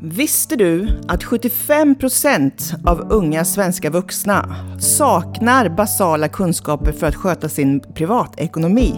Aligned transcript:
Visste 0.00 0.56
du 0.56 0.88
att 1.08 1.24
75% 1.24 2.88
av 2.88 3.12
unga 3.12 3.44
svenska 3.44 3.90
vuxna 3.90 4.56
saknar 4.78 5.68
basala 5.68 6.28
kunskaper 6.28 6.92
för 6.92 7.06
att 7.06 7.14
sköta 7.14 7.48
sin 7.48 7.80
privatekonomi? 7.94 8.94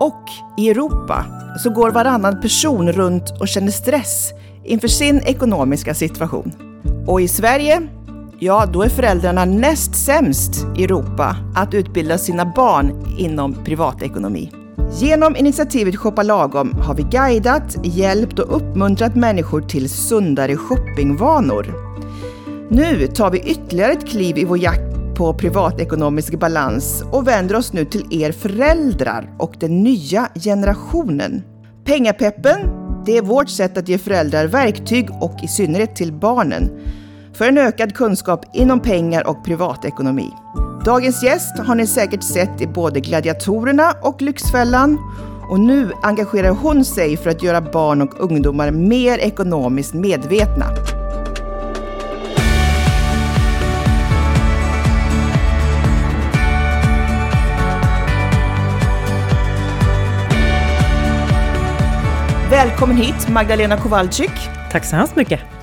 Och 0.00 0.24
i 0.58 0.70
Europa 0.70 1.24
så 1.62 1.70
går 1.70 1.90
varannan 1.90 2.40
person 2.40 2.92
runt 2.92 3.40
och 3.40 3.48
känner 3.48 3.70
stress 3.70 4.30
inför 4.64 4.88
sin 4.88 5.20
ekonomiska 5.20 5.94
situation. 5.94 6.52
Och 7.06 7.20
i 7.20 7.28
Sverige, 7.28 7.88
ja 8.38 8.66
då 8.72 8.82
är 8.82 8.88
föräldrarna 8.88 9.44
näst 9.44 10.04
sämst 10.04 10.66
i 10.76 10.84
Europa 10.84 11.36
att 11.54 11.74
utbilda 11.74 12.18
sina 12.18 12.52
barn 12.56 13.16
inom 13.18 13.64
privatekonomi. 13.64 14.52
Genom 15.00 15.36
initiativet 15.36 15.96
Shoppa 15.96 16.22
Lagom 16.22 16.72
har 16.72 16.94
vi 16.94 17.02
guidat, 17.02 17.76
hjälpt 17.84 18.38
och 18.38 18.56
uppmuntrat 18.56 19.14
människor 19.14 19.60
till 19.60 19.90
sundare 19.90 20.56
shoppingvanor. 20.56 21.74
Nu 22.70 23.06
tar 23.06 23.30
vi 23.30 23.38
ytterligare 23.38 23.92
ett 23.92 24.08
kliv 24.08 24.38
i 24.38 24.44
vår 24.44 24.58
jakt 24.58 25.16
på 25.16 25.34
privatekonomisk 25.34 26.38
balans 26.38 27.04
och 27.12 27.28
vänder 27.28 27.56
oss 27.56 27.72
nu 27.72 27.84
till 27.84 28.22
er 28.22 28.32
föräldrar 28.32 29.30
och 29.38 29.54
den 29.60 29.82
nya 29.82 30.28
generationen. 30.34 31.42
Pengapeppen, 31.84 32.58
det 33.06 33.16
är 33.16 33.22
vårt 33.22 33.48
sätt 33.48 33.78
att 33.78 33.88
ge 33.88 33.98
föräldrar 33.98 34.46
verktyg 34.46 35.08
och 35.20 35.34
i 35.42 35.48
synnerhet 35.48 35.96
till 35.96 36.12
barnen 36.12 36.70
för 37.38 37.44
en 37.44 37.58
ökad 37.58 37.94
kunskap 37.94 38.44
inom 38.52 38.80
pengar 38.80 39.26
och 39.26 39.44
privatekonomi. 39.44 40.30
Dagens 40.84 41.22
gäst 41.22 41.58
har 41.58 41.74
ni 41.74 41.86
säkert 41.86 42.22
sett 42.22 42.60
i 42.60 42.66
både 42.66 43.00
Gladiatorerna 43.00 43.92
och 44.02 44.22
Lyxfällan 44.22 44.98
och 45.50 45.60
nu 45.60 45.92
engagerar 46.02 46.50
hon 46.50 46.84
sig 46.84 47.16
för 47.16 47.30
att 47.30 47.42
göra 47.42 47.60
barn 47.60 48.02
och 48.02 48.20
ungdomar 48.20 48.70
mer 48.70 49.18
ekonomiskt 49.18 49.94
medvetna. 49.94 50.66
Välkommen 62.50 62.96
hit 62.96 63.28
Magdalena 63.28 63.76
Kowalczyk. 63.76 64.30
Tack 64.72 64.84
så 64.84 64.96
hemskt 64.96 65.16
mycket. 65.16 65.57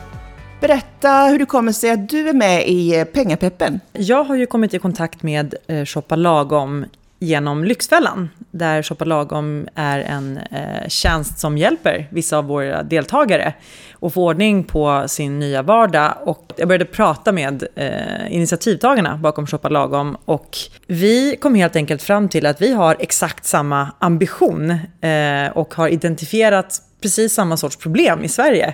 Berätta 0.61 1.25
hur 1.25 1.39
det 1.39 1.45
kommer 1.45 1.71
sig 1.71 1.89
att 1.89 2.09
du 2.09 2.29
är 2.29 2.33
med 2.33 2.67
i 2.67 2.99
eh, 2.99 3.05
Pengapeppen. 3.05 3.79
Jag 3.93 4.23
har 4.23 4.35
ju 4.35 4.45
kommit 4.45 4.73
i 4.73 4.79
kontakt 4.79 5.23
med 5.23 5.55
eh, 5.67 5.85
Shoppa 5.85 6.15
Lagom 6.15 6.85
genom 7.19 7.63
Lyxfällan, 7.63 8.29
där 8.51 8.83
Shoppa 8.83 9.05
Lagom 9.05 9.67
är 9.75 9.99
en 9.99 10.37
eh, 10.37 10.87
tjänst 10.87 11.39
som 11.39 11.57
hjälper 11.57 12.07
vissa 12.11 12.37
av 12.37 12.45
våra 12.45 12.83
deltagare 12.83 13.53
att 14.01 14.13
få 14.13 14.25
ordning 14.25 14.63
på 14.63 15.03
sin 15.07 15.39
nya 15.39 15.61
vardag. 15.61 16.13
Och 16.23 16.53
jag 16.57 16.67
började 16.67 16.85
prata 16.85 17.31
med 17.31 17.67
eh, 17.75 18.33
initiativtagarna 18.35 19.17
bakom 19.17 19.47
Shoppa 19.47 19.69
Lagom 19.69 20.17
och 20.25 20.57
vi 20.87 21.35
kom 21.41 21.55
helt 21.55 21.75
enkelt 21.75 22.01
fram 22.01 22.29
till 22.29 22.45
att 22.45 22.61
vi 22.61 22.73
har 22.73 22.95
exakt 22.99 23.45
samma 23.45 23.91
ambition 23.99 24.71
eh, 25.01 25.51
och 25.53 25.73
har 25.73 25.87
identifierat 25.87 26.81
precis 27.01 27.33
samma 27.33 27.57
sorts 27.57 27.77
problem 27.77 28.23
i 28.23 28.27
Sverige. 28.27 28.73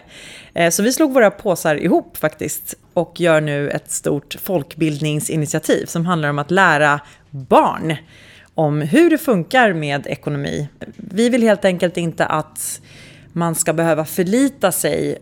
Eh, 0.54 0.70
så 0.70 0.84
vi 0.84 0.94
slog 0.94 1.14
våra 1.14 1.32
påsar 1.32 1.76
ihop 1.76 2.18
faktiskt 2.18 2.76
och 2.94 3.20
gör 3.20 3.42
nu 3.42 3.70
ett 3.70 3.92
stort 3.92 4.36
folkbildningsinitiativ 4.44 5.86
som 5.86 6.06
handlar 6.06 6.30
om 6.30 6.40
att 6.40 6.52
lära 6.52 7.00
barn 7.30 7.96
om 8.56 8.82
hur 8.82 9.10
det 9.10 9.18
funkar 9.18 9.74
med 9.74 10.08
ekonomi. 10.08 10.70
Vi 10.96 11.30
vill 11.30 11.42
helt 11.42 11.66
enkelt 11.66 11.98
inte 11.98 12.26
att 12.26 12.82
man 13.34 13.56
ska 13.56 13.74
behöva 13.74 14.06
förlita 14.06 14.72
sig 14.72 15.18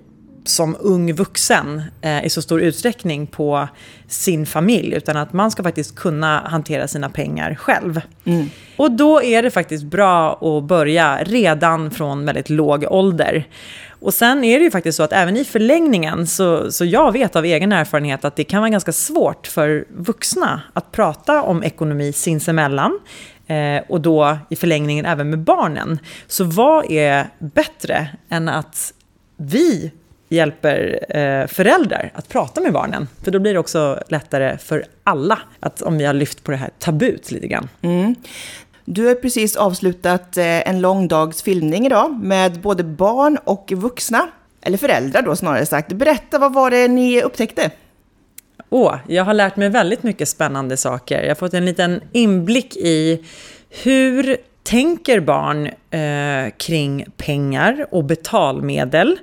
som 0.50 0.78
ung 0.80 1.14
vuxen 1.14 1.83
eh, 2.02 2.25
i 2.25 2.30
så 2.30 2.42
stor 2.42 2.61
utsträckning 2.61 3.28
på 3.28 3.67
sin 4.08 4.45
familj, 4.45 4.94
utan 4.95 5.17
att 5.17 5.33
man 5.33 5.52
ska 5.52 5.64
faktiskt 5.64 5.95
kunna 5.95 6.39
hantera 6.39 6.88
sina 6.88 7.09
pengar 7.09 7.56
själv. 7.56 8.01
Mm. 8.25 8.50
Och 8.78 8.91
då 8.91 9.23
är 9.23 9.44
det 9.44 9.51
faktiskt 9.51 9.84
bra 9.84 10.34
att 10.34 10.63
börja 10.63 11.23
redan 11.23 11.91
från 11.91 12.25
väldigt 12.25 12.50
låg 12.50 12.85
ålder. 12.90 13.47
Och 14.01 14.13
sen 14.13 14.44
är 14.44 14.59
det 14.59 14.66
ju 14.66 14.72
faktiskt 14.72 14.97
så 14.97 15.03
att 15.03 15.13
även 15.13 15.38
i 15.38 15.46
förlängningen, 15.46 16.28
så, 16.28 16.72
så 16.72 16.85
jag 16.85 17.12
vet 17.12 17.35
av 17.35 17.46
egen 17.46 17.72
erfarenhet 17.72 18.25
att 18.25 18.35
det 18.35 18.44
kan 18.44 18.62
vara 18.62 18.69
ganska 18.69 18.91
svårt 18.91 19.47
för 19.47 19.85
vuxna 19.90 20.62
att 20.73 20.91
prata 20.91 21.44
om 21.44 21.63
ekonomi 21.63 22.13
sinsemellan. 22.13 23.00
Eh, 23.47 23.84
och 23.90 24.02
då 24.02 24.38
i 24.50 24.56
förlängningen 24.56 25.06
även 25.06 25.29
med 25.29 25.40
barnen. 25.40 26.00
Så 26.28 26.44
vad 26.44 26.91
är 26.91 27.28
bättre 27.40 28.07
än 28.29 28.50
att 28.50 28.94
vi 29.38 29.91
hjälper 30.29 31.06
eh, 31.09 31.47
föräldrar 31.47 32.12
att 32.13 32.29
prata 32.29 32.62
med 32.62 32.73
barnen. 32.73 33.07
För 33.23 33.31
då 33.31 33.40
blir 33.40 33.53
det 33.53 33.59
också 33.59 34.00
lättare 34.07 34.57
för 34.57 34.85
alla, 35.03 35.40
att 35.59 35.81
om 35.81 35.97
vi 35.97 36.06
har 36.06 36.13
lyft 36.13 36.44
på 36.44 36.51
det 36.51 36.57
här 36.57 36.69
tabut 36.79 37.31
lite 37.31 37.47
grann. 37.47 37.69
Mm. 37.81 38.16
Du 38.85 39.07
har 39.07 39.16
precis 39.16 39.56
avslutat 39.56 40.38
eh, 40.38 40.69
en 40.69 40.81
lång 40.81 41.07
dags 41.07 41.44
filmning 41.44 41.85
idag 41.85 42.19
med 42.22 42.62
både 42.62 42.84
barn 42.84 43.38
och 43.44 43.72
vuxna, 43.75 44.29
eller 44.62 44.78
föräldrar 44.78 45.22
då 45.22 45.35
snarare 45.35 45.66
sagt. 45.66 45.94
Berätta, 45.94 46.40
vad 46.40 46.53
var 46.53 46.72
det 46.72 46.88
ni 46.88 47.22
upptäckte? 47.22 47.72
Åh, 48.69 48.96
jag 49.07 49.23
har 49.23 49.34
lärt 49.34 49.56
mig 49.56 49.69
väldigt 49.69 50.03
mycket 50.03 50.29
spännande 50.29 50.78
saker. 50.78 51.22
Jag 51.22 51.29
har 51.29 51.35
fått 51.35 51.53
en 51.53 51.66
liten 51.66 52.01
inblick 52.11 52.78
i 52.78 53.25
hur 53.69 54.38
tänker 54.69 55.19
barn 55.19 55.68
eh, 55.90 56.52
kring 56.57 57.06
pengar 57.18 57.85
och 57.91 58.03
betalmedel. 58.03 59.19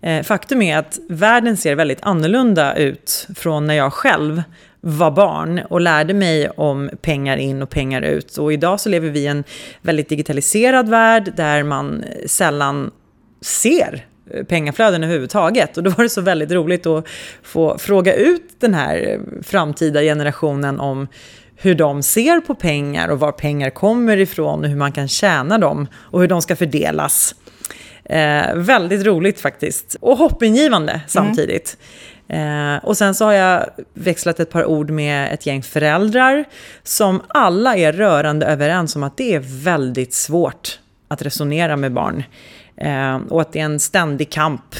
Eh, 0.00 0.22
faktum 0.22 0.62
är 0.62 0.78
att 0.78 0.98
världen 1.08 1.56
ser 1.56 1.74
väldigt 1.74 1.98
annorlunda 2.02 2.76
ut 2.76 3.28
från 3.34 3.66
när 3.66 3.74
jag 3.74 3.92
själv 3.92 4.42
var 4.80 5.10
barn 5.10 5.60
och 5.70 5.80
lärde 5.80 6.14
mig 6.14 6.50
om 6.50 6.90
pengar 7.02 7.36
in 7.36 7.62
och 7.62 7.70
pengar 7.70 8.02
ut. 8.02 8.36
Och 8.36 8.52
idag 8.52 8.80
så 8.80 8.88
lever 8.88 9.08
vi 9.08 9.20
i 9.20 9.26
en 9.26 9.44
väldigt 9.82 10.08
digitaliserad 10.08 10.88
värld 10.88 11.32
där 11.36 11.62
man 11.62 12.04
sällan 12.26 12.90
ser 13.40 14.06
eh, 14.30 14.44
pengaflöden 14.44 15.04
överhuvudtaget. 15.04 15.76
Och 15.76 15.82
då 15.82 15.90
var 15.90 16.04
det 16.04 16.10
så 16.10 16.20
väldigt 16.20 16.50
roligt 16.50 16.86
att 16.86 17.06
få 17.42 17.78
fråga 17.78 18.14
ut 18.14 18.60
den 18.60 18.74
här 18.74 19.08
eh, 19.08 19.42
framtida 19.42 20.00
generationen 20.00 20.80
om 20.80 21.08
hur 21.60 21.74
de 21.74 22.02
ser 22.02 22.40
på 22.40 22.54
pengar 22.54 23.08
och 23.08 23.20
var 23.20 23.32
pengar 23.32 23.70
kommer 23.70 24.16
ifrån 24.16 24.64
och 24.64 24.68
hur 24.68 24.76
man 24.76 24.92
kan 24.92 25.08
tjäna 25.08 25.58
dem 25.58 25.86
och 25.94 26.20
hur 26.20 26.28
de 26.28 26.42
ska 26.42 26.56
fördelas. 26.56 27.34
Eh, 28.04 28.54
väldigt 28.54 29.06
roligt 29.06 29.40
faktiskt. 29.40 29.96
Och 30.00 30.18
hoppingivande 30.18 31.00
samtidigt. 31.06 31.76
Mm. 32.28 32.74
Eh, 32.74 32.84
och 32.84 32.96
sen 32.96 33.14
så 33.14 33.24
har 33.24 33.32
jag 33.32 33.64
växlat 33.94 34.40
ett 34.40 34.50
par 34.50 34.64
ord 34.64 34.90
med 34.90 35.34
ett 35.34 35.46
gäng 35.46 35.62
föräldrar 35.62 36.44
som 36.82 37.22
alla 37.28 37.76
är 37.76 37.92
rörande 37.92 38.46
överens 38.46 38.96
om 38.96 39.02
att 39.02 39.16
det 39.16 39.34
är 39.34 39.64
väldigt 39.64 40.14
svårt 40.14 40.78
att 41.08 41.22
resonera 41.22 41.76
med 41.76 41.92
barn. 41.92 42.22
Eh, 42.76 43.16
och 43.16 43.40
att 43.40 43.52
det 43.52 43.60
är 43.60 43.64
en 43.64 43.80
ständig 43.80 44.30
kamp 44.30 44.74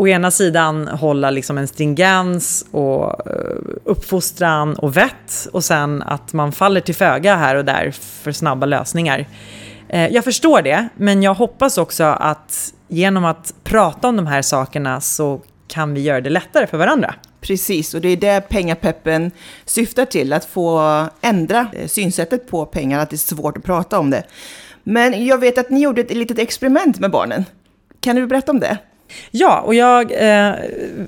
å 0.00 0.08
ena 0.08 0.30
sidan 0.30 0.88
hålla 0.88 1.30
liksom 1.30 1.58
en 1.58 1.68
stringens 1.68 2.66
och 2.70 3.26
eh, 3.26 3.56
uppfostran 3.90 4.74
och 4.74 4.96
vett 4.96 5.48
och 5.52 5.64
sen 5.64 6.02
att 6.02 6.32
man 6.32 6.52
faller 6.52 6.80
till 6.80 6.94
föga 6.94 7.36
här 7.36 7.54
och 7.56 7.64
där 7.64 7.90
för 7.90 8.32
snabba 8.32 8.66
lösningar. 8.66 9.26
Eh, 9.88 10.08
jag 10.08 10.24
förstår 10.24 10.62
det, 10.62 10.88
men 10.96 11.22
jag 11.22 11.34
hoppas 11.34 11.78
också 11.78 12.04
att 12.04 12.74
genom 12.88 13.24
att 13.24 13.54
prata 13.64 14.08
om 14.08 14.16
de 14.16 14.26
här 14.26 14.42
sakerna 14.42 15.00
så 15.00 15.40
kan 15.68 15.94
vi 15.94 16.00
göra 16.00 16.20
det 16.20 16.30
lättare 16.30 16.66
för 16.66 16.78
varandra. 16.78 17.14
Precis, 17.40 17.94
och 17.94 18.00
det 18.00 18.08
är 18.08 18.16
det 18.16 18.48
pengapeppen 18.48 19.30
syftar 19.64 20.04
till, 20.04 20.32
att 20.32 20.44
få 20.44 21.04
ändra 21.20 21.66
eh, 21.72 21.86
synsättet 21.86 22.50
på 22.50 22.66
pengar, 22.66 22.98
att 22.98 23.10
det 23.10 23.16
är 23.16 23.34
svårt 23.34 23.56
att 23.56 23.64
prata 23.64 23.98
om 23.98 24.10
det. 24.10 24.22
Men 24.82 25.26
jag 25.26 25.38
vet 25.38 25.58
att 25.58 25.70
ni 25.70 25.80
gjorde 25.80 26.00
ett 26.00 26.14
litet 26.14 26.38
experiment 26.38 26.98
med 26.98 27.10
barnen. 27.10 27.44
Kan 28.00 28.16
du 28.16 28.26
berätta 28.26 28.52
om 28.52 28.60
det? 28.60 28.78
Ja, 29.30 29.60
och 29.60 29.74
jag 29.74 30.12
eh, 30.12 30.54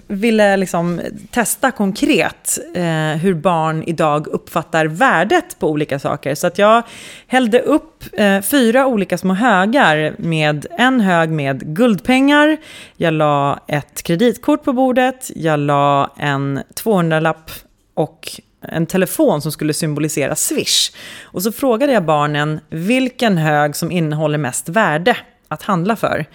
ville 0.06 0.56
liksom 0.56 1.00
testa 1.31 1.70
konkret 1.70 2.58
eh, 2.75 2.84
hur 3.22 3.34
barn 3.34 3.82
idag 3.87 4.26
uppfattar 4.26 4.87
värdet 4.87 5.58
på 5.58 5.70
olika 5.70 5.99
saker. 5.99 6.34
Så 6.34 6.46
att 6.46 6.58
jag 6.58 6.82
hällde 7.26 7.60
upp 7.60 8.04
eh, 8.12 8.40
fyra 8.40 8.87
olika 8.87 9.19
små 9.19 9.34
högar 9.34 10.14
med 10.19 10.66
en 10.78 11.00
hög 11.00 11.31
med 11.31 11.76
guldpengar. 11.76 12.56
Jag 12.96 13.14
la 13.14 13.60
ett 13.69 14.02
kreditkort 14.02 14.64
på 14.64 14.72
bordet. 14.72 15.31
Jag 15.34 15.60
la 15.60 16.14
en 16.16 16.60
200-lapp 16.75 17.50
och 17.94 18.40
en 18.69 18.87
telefon 18.87 19.43
som 19.43 19.52
skulle 19.52 19.75
symbolisera 19.75 20.34
Swish. 20.34 20.93
Och 21.22 21.43
så 21.43 21.52
frågade 21.52 21.93
jag 21.93 22.05
barnen 22.05 22.60
vilken 22.69 23.38
hög 23.38 23.76
som 23.76 23.90
innehåller 23.90 24.38
mest 24.38 24.69
värde 24.69 25.16
att 25.48 25.62
handla 25.62 25.96
för. 25.96 26.26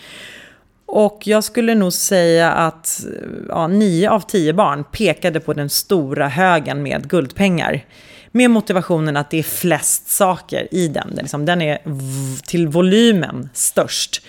Och 0.87 1.21
jag 1.25 1.43
skulle 1.43 1.75
nog 1.75 1.93
säga 1.93 2.51
att 2.51 3.05
ja, 3.49 3.67
nio 3.67 4.09
av 4.09 4.19
tio 4.19 4.53
barn 4.53 4.83
pekade 4.83 5.39
på 5.39 5.53
den 5.53 5.69
stora 5.69 6.27
högen 6.27 6.83
med 6.83 7.09
guldpengar. 7.09 7.85
Med 8.31 8.51
motivationen 8.51 9.17
att 9.17 9.31
det 9.31 9.39
är 9.39 9.43
flest 9.43 10.09
saker 10.09 10.67
i 10.71 10.87
den. 10.87 11.07
Den, 11.07 11.23
liksom, 11.23 11.45
den 11.45 11.61
är 11.61 11.79
till 12.47 12.67
volymen 12.67 13.49
störst. 13.53 14.21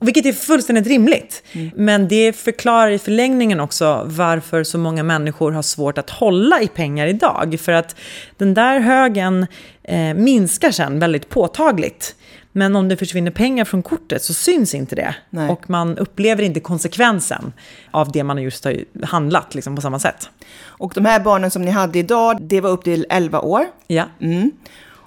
Vilket 0.00 0.26
är 0.26 0.32
fullständigt 0.32 0.86
rimligt. 0.86 1.42
Mm. 1.52 1.70
Men 1.74 2.08
det 2.08 2.32
förklarar 2.32 2.90
i 2.90 2.98
förlängningen 2.98 3.60
också 3.60 4.02
varför 4.06 4.64
så 4.64 4.78
många 4.78 5.02
människor 5.02 5.52
har 5.52 5.62
svårt 5.62 5.98
att 5.98 6.10
hålla 6.10 6.60
i 6.60 6.68
pengar 6.68 7.06
idag. 7.06 7.56
För 7.60 7.72
att 7.72 7.96
den 8.36 8.54
där 8.54 8.80
högen 8.80 9.46
eh, 9.82 10.14
minskar 10.14 10.70
sen 10.70 10.98
väldigt 10.98 11.28
påtagligt. 11.28 12.14
Men 12.52 12.76
om 12.76 12.88
det 12.88 12.96
försvinner 12.96 13.30
pengar 13.30 13.64
från 13.64 13.82
kortet 13.82 14.22
så 14.22 14.34
syns 14.34 14.74
inte 14.74 14.96
det. 14.96 15.14
Nej. 15.30 15.50
Och 15.50 15.70
man 15.70 15.98
upplever 15.98 16.42
inte 16.42 16.60
konsekvensen 16.60 17.52
av 17.90 18.12
det 18.12 18.24
man 18.24 18.42
just 18.42 18.64
har 18.64 18.84
handlat 19.06 19.54
liksom, 19.54 19.76
på 19.76 19.82
samma 19.82 19.98
sätt. 19.98 20.30
Och 20.62 20.92
de 20.94 21.04
här 21.04 21.20
barnen 21.20 21.50
som 21.50 21.62
ni 21.62 21.70
hade 21.70 21.98
idag, 21.98 22.42
det 22.42 22.60
var 22.60 22.70
upp 22.70 22.84
till 22.84 23.06
11 23.10 23.40
år. 23.40 23.64
Ja. 23.86 24.04
Mm. 24.20 24.50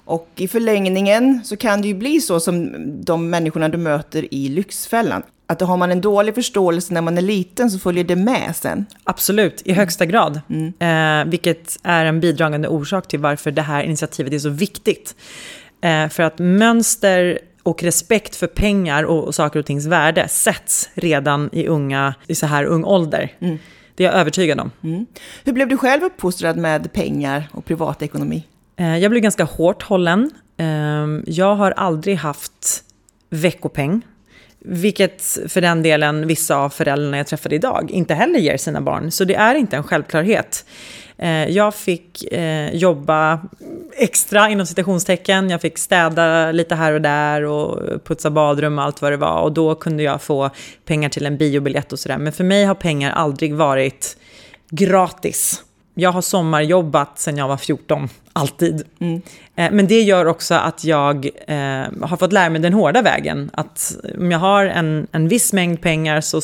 Och 0.04 0.28
i 0.36 0.48
förlängningen 0.48 1.40
så 1.44 1.56
kan 1.56 1.82
det 1.82 1.88
ju 1.88 1.94
bli 1.94 2.20
så 2.20 2.40
som 2.40 2.72
de 3.04 3.30
människorna 3.30 3.68
du 3.68 3.78
möter 3.78 4.34
i 4.34 4.48
Lyxfällan. 4.48 5.22
Att 5.46 5.60
har 5.60 5.76
man 5.76 5.90
en 5.90 6.00
dålig 6.00 6.34
förståelse 6.34 6.94
när 6.94 7.00
man 7.00 7.18
är 7.18 7.22
liten 7.22 7.70
så 7.70 7.78
följer 7.78 8.04
det 8.04 8.16
med 8.16 8.56
sen. 8.56 8.86
Absolut, 9.04 9.62
i 9.64 9.72
högsta 9.72 10.06
grad. 10.06 10.40
Mm. 10.50 10.72
Eh, 10.78 11.30
vilket 11.30 11.78
är 11.82 12.04
en 12.04 12.20
bidragande 12.20 12.68
orsak 12.68 13.08
till 13.08 13.20
varför 13.20 13.50
det 13.50 13.62
här 13.62 13.82
initiativet 13.82 14.32
är 14.32 14.38
så 14.38 14.48
viktigt. 14.48 15.14
Eh, 15.80 16.08
för 16.08 16.22
att 16.22 16.38
mönster 16.38 17.38
och 17.62 17.82
respekt 17.82 18.36
för 18.36 18.46
pengar 18.46 19.04
och, 19.04 19.24
och 19.24 19.34
saker 19.34 19.58
och 19.58 19.66
tings 19.66 19.86
värde 19.86 20.28
sätts 20.28 20.90
redan 20.94 21.50
i, 21.52 21.66
unga, 21.66 22.14
i 22.26 22.34
så 22.34 22.46
här 22.46 22.64
ung 22.64 22.84
ålder. 22.84 23.32
Mm. 23.38 23.58
Det 23.94 24.04
är 24.04 24.08
jag 24.08 24.20
övertygad 24.20 24.60
om. 24.60 24.70
Mm. 24.82 25.06
Hur 25.44 25.52
blev 25.52 25.68
du 25.68 25.76
själv 25.76 26.04
uppfostrad 26.04 26.56
med 26.56 26.92
pengar 26.92 27.48
och 27.52 27.64
privatekonomi? 27.64 28.44
Eh, 28.76 28.98
jag 28.98 29.10
blev 29.10 29.22
ganska 29.22 29.44
hårt 29.44 29.82
hållen. 29.82 30.30
Ehm, 30.56 31.24
jag 31.26 31.54
har 31.54 31.70
aldrig 31.70 32.16
haft 32.16 32.84
veckopeng. 33.30 34.02
Vilket 34.58 35.22
för 35.48 35.60
den 35.60 35.82
delen 35.82 36.26
vissa 36.26 36.56
av 36.56 36.70
föräldrarna 36.70 37.16
jag 37.16 37.26
träffade 37.26 37.54
idag 37.54 37.90
inte 37.90 38.14
heller 38.14 38.38
ger 38.38 38.56
sina 38.56 38.80
barn. 38.80 39.10
Så 39.10 39.24
det 39.24 39.34
är 39.34 39.54
inte 39.54 39.76
en 39.76 39.82
självklarhet. 39.82 40.64
Eh, 41.18 41.48
jag 41.50 41.74
fick 41.74 42.32
eh, 42.32 42.74
jobba 42.74 43.40
extra 43.96 44.50
inom 44.50 44.66
citationstecken. 44.66 45.50
Jag 45.50 45.60
fick 45.60 45.78
städa 45.78 46.52
lite 46.52 46.74
här 46.74 46.92
och 46.92 47.00
där 47.00 47.44
och 47.44 48.04
putsa 48.04 48.30
badrum 48.30 48.78
och 48.78 48.84
allt 48.84 49.02
vad 49.02 49.12
det 49.12 49.16
var. 49.16 49.40
Och 49.40 49.52
då 49.52 49.74
kunde 49.74 50.02
jag 50.02 50.22
få 50.22 50.50
pengar 50.84 51.08
till 51.08 51.26
en 51.26 51.36
biobiljett 51.36 51.92
och 51.92 51.98
sådär. 51.98 52.18
Men 52.18 52.32
för 52.32 52.44
mig 52.44 52.64
har 52.64 52.74
pengar 52.74 53.12
aldrig 53.12 53.54
varit 53.54 54.16
gratis. 54.70 55.62
Jag 55.94 56.12
har 56.12 56.22
sommarjobbat 56.22 57.18
sedan 57.18 57.36
jag 57.36 57.48
var 57.48 57.56
14, 57.56 58.08
alltid. 58.32 58.82
Mm. 58.98 59.22
Eh, 59.56 59.70
men 59.72 59.86
det 59.86 60.02
gör 60.02 60.26
också 60.26 60.54
att 60.54 60.84
jag 60.84 61.30
har 62.02 62.16
fått 62.16 62.32
lära 62.32 62.50
mig 62.50 62.60
den 62.60 62.72
hårda 62.72 63.02
vägen. 63.02 63.50
Att 63.52 63.96
om 64.18 64.30
jag 64.30 64.38
har 64.38 64.64
en, 64.64 65.06
en 65.12 65.28
viss 65.28 65.52
mängd 65.52 65.80
pengar 65.80 66.20
så 66.20 66.40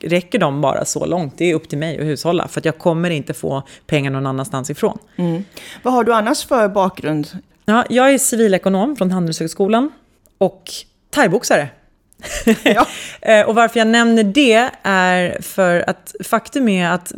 räcker 0.00 0.38
de 0.38 0.60
bara 0.60 0.84
så 0.84 1.06
långt. 1.06 1.38
Det 1.38 1.50
är 1.50 1.54
upp 1.54 1.68
till 1.68 1.78
mig 1.78 1.98
att 1.98 2.04
hushålla, 2.04 2.48
för 2.48 2.60
att 2.60 2.64
jag 2.64 2.78
kommer 2.78 3.10
inte 3.10 3.34
få 3.34 3.62
pengar 3.86 4.10
någon 4.10 4.26
annanstans 4.26 4.70
ifrån. 4.70 4.98
Mm. 5.16 5.44
Vad 5.82 5.94
har 5.94 6.04
du 6.04 6.14
annars 6.14 6.44
för 6.44 6.68
bakgrund? 6.68 7.28
Ja, 7.64 7.84
jag 7.90 8.14
är 8.14 8.18
civilekonom 8.18 8.96
från 8.96 9.10
Handelshögskolan 9.10 9.90
och 10.38 10.70
thaiboxare. 11.10 11.68
Ja. 12.64 12.86
Eh, 13.20 13.46
och 13.46 13.54
varför 13.54 13.80
jag 13.80 13.88
nämner 13.88 14.24
det 14.24 14.70
är 14.82 15.42
för 15.42 15.90
att 15.90 16.14
faktum 16.24 16.68
är 16.68 16.90
att, 16.90 17.12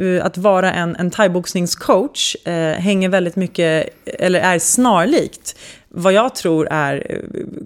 eh, 0.00 0.24
att 0.26 0.38
vara 0.38 0.72
en, 0.72 0.96
en 0.96 1.10
thaiboxningscoach 1.10 2.36
eh, 2.46 2.72
hänger 2.72 3.08
väldigt 3.08 3.36
mycket, 3.36 3.88
eller 4.04 4.40
är 4.40 4.58
snarlikt 4.58 5.56
vad 5.96 6.12
jag 6.12 6.34
tror 6.34 6.68
är 6.70 7.06
eh, 7.10 7.18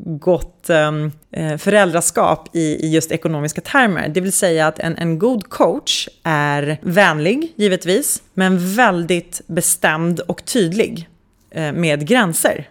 gott 0.05 0.71
eh, 0.71 1.57
föräldraskap 1.59 2.49
i, 2.53 2.87
i 2.87 2.91
just 2.95 3.13
ekonomiska 3.13 3.61
termer. 3.61 4.09
Det 4.09 4.21
vill 4.21 4.33
säga 4.33 4.67
att 4.67 4.79
en, 4.79 4.97
en 4.97 5.19
god 5.19 5.49
coach 5.49 6.09
är 6.23 6.79
vänlig, 6.83 7.53
givetvis, 7.57 8.23
men 8.35 8.75
väldigt 8.75 9.41
bestämd 9.47 10.21
och 10.21 10.45
tydlig 10.45 11.09
eh, 11.51 11.73
med 11.73 12.07
gränser. 12.07 12.69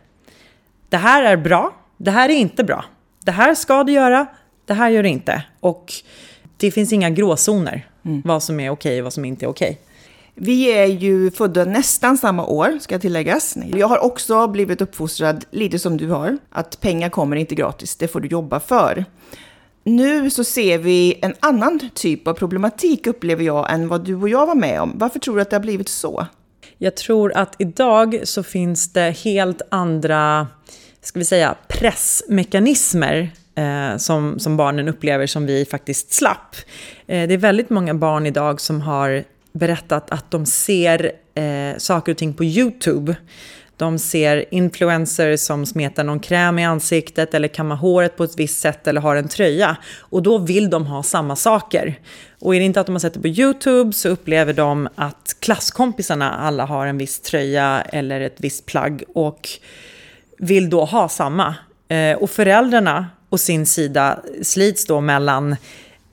Det 0.90 0.98
här 0.98 1.24
är 1.24 1.38
bra, 1.38 1.76
det 1.98 2.12
här 2.12 2.30
är 2.30 2.34
inte 2.34 2.64
bra. 2.64 2.86
Det 3.28 3.32
här 3.32 3.56
ska 3.56 3.84
du 3.84 3.92
göra, 3.92 4.28
det 4.66 4.74
här 4.74 4.90
gör 4.90 5.04
du 5.04 5.10
inte. 5.10 5.44
Och 5.60 5.94
det 6.58 6.72
finns 6.72 6.94
inga 6.94 7.10
gråzoner, 7.10 7.88
mm. 8.06 8.22
vad 8.26 8.44
som 8.44 8.60
är 8.60 8.70
okej 8.70 9.00
och 9.00 9.04
vad 9.04 9.14
som 9.14 9.26
inte 9.26 9.46
är 9.46 9.50
okej. 9.50 9.82
Vi 10.36 10.72
är 10.72 10.86
ju 10.86 11.32
födda 11.32 11.66
nästan 11.66 12.18
samma 12.18 12.46
år, 12.46 12.80
ska 12.82 13.00
tilläggas. 13.00 13.58
Jag 13.76 13.88
har 13.88 14.06
också 14.06 14.48
blivit 14.48 14.82
uppfostrad 14.82 15.46
lite 15.52 15.80
som 15.80 15.98
du 15.98 16.10
har, 16.10 16.38
att 16.50 16.82
pengar 16.82 17.10
kommer 17.10 17.36
inte 17.36 17.56
gratis, 17.56 17.96
det 17.96 18.08
får 18.08 18.20
du 18.20 18.28
jobba 18.28 18.60
för. 18.60 19.06
Nu 19.84 20.30
så 20.30 20.44
ser 20.44 20.78
vi 20.78 21.20
en 21.22 21.34
annan 21.40 21.90
typ 21.94 22.28
av 22.28 22.34
problematik, 22.34 23.08
upplever 23.08 23.44
jag, 23.44 23.74
än 23.74 23.88
vad 23.88 24.06
du 24.06 24.16
och 24.16 24.30
jag 24.30 24.46
var 24.46 24.56
med 24.56 24.82
om. 24.82 24.94
Varför 24.96 25.20
tror 25.20 25.36
du 25.36 25.42
att 25.42 25.50
det 25.50 25.56
har 25.56 25.62
blivit 25.62 25.90
så? 25.90 26.28
Jag 26.78 26.96
tror 26.96 27.38
att 27.38 27.56
idag 27.60 28.22
så 28.24 28.44
finns 28.44 28.94
det 28.94 29.18
helt 29.24 29.62
andra, 29.72 30.48
ska 31.08 31.20
vi 31.20 31.26
säga, 31.26 31.56
pressmekanismer 31.68 33.30
eh, 33.56 33.98
som, 33.98 34.40
som 34.40 34.58
barnen 34.58 34.88
upplever 34.88 35.28
som 35.28 35.46
vi 35.46 35.66
faktiskt 35.66 36.14
slapp. 36.14 36.56
Eh, 37.08 37.28
det 37.28 37.34
är 37.34 37.38
väldigt 37.38 37.70
många 37.70 37.94
barn 37.94 38.26
idag 38.26 38.62
som 38.62 38.82
har 38.82 39.24
berättat 39.52 40.12
att 40.12 40.32
de 40.32 40.46
ser 40.46 41.12
eh, 41.36 41.78
saker 41.78 42.12
och 42.12 42.18
ting 42.18 42.34
på 42.34 42.44
YouTube. 42.44 43.16
De 43.78 44.00
ser 44.00 44.54
influencers 44.54 45.40
som 45.40 45.66
smetar 45.66 46.04
någon 46.04 46.20
kräm 46.20 46.60
i 46.60 46.66
ansiktet 46.66 47.34
eller 47.34 47.48
kammar 47.48 47.76
håret 47.76 48.18
på 48.18 48.24
ett 48.24 48.40
visst 48.40 48.60
sätt 48.60 48.88
eller 48.88 49.02
har 49.02 49.16
en 49.16 49.28
tröja. 49.28 49.78
Och 50.00 50.24
då 50.24 50.38
vill 50.38 50.70
de 50.70 50.86
ha 50.86 51.04
samma 51.04 51.36
saker. 51.36 52.00
Och 52.40 52.56
är 52.56 52.60
det 52.60 52.66
inte 52.66 52.80
att 52.80 52.86
de 52.86 52.92
har 52.92 53.00
sett 53.00 53.14
det 53.14 53.20
på 53.20 53.28
YouTube 53.28 53.94
så 53.94 54.10
upplever 54.10 54.54
de 54.54 54.90
att 54.96 55.36
klasskompisarna 55.40 56.32
alla 56.32 56.66
har 56.66 56.86
en 56.86 56.98
viss 56.98 57.20
tröja 57.20 57.82
eller 57.82 58.22
ett 58.22 58.38
visst 58.38 58.66
plagg 58.66 59.04
och 59.14 59.50
vill 60.38 60.70
då 60.70 60.86
ha 60.86 61.10
samma. 61.10 61.56
Eh, 61.88 62.18
och 62.18 62.30
föräldrarna 62.30 63.08
å 63.30 63.38
sin 63.38 63.66
sida 63.66 64.20
slits 64.42 64.86
då 64.86 65.02
mellan 65.02 65.56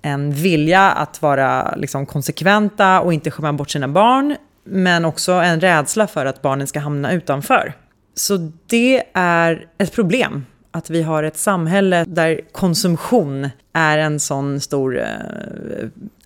en 0.03 0.33
vilja 0.33 0.91
att 0.91 1.23
vara 1.23 1.75
liksom 1.77 2.07
konsekventa 2.07 3.01
och 3.01 3.15
inte 3.15 3.31
skämma 3.31 3.53
bort 3.53 3.71
sina 3.71 3.89
barn, 3.89 4.37
men 4.65 5.05
också 5.05 5.33
en 5.33 5.61
rädsla 5.61 6.07
för 6.07 6.27
att 6.27 6.43
barnen 6.43 6.67
ska 6.67 6.81
hamna 6.81 7.13
utanför. 7.13 7.73
Så 8.15 8.53
det 8.67 9.03
är 9.15 9.67
ett 9.79 9.93
problem 9.93 10.45
att 10.71 10.91
vi 10.91 11.03
har 11.03 11.23
ett 11.23 11.37
samhälle 11.37 12.05
där 12.05 12.41
konsumtion 12.53 13.49
är 13.73 13.99
en 13.99 14.21
sån 14.21 14.61
stor... 14.61 14.99
Eh, 14.99 15.07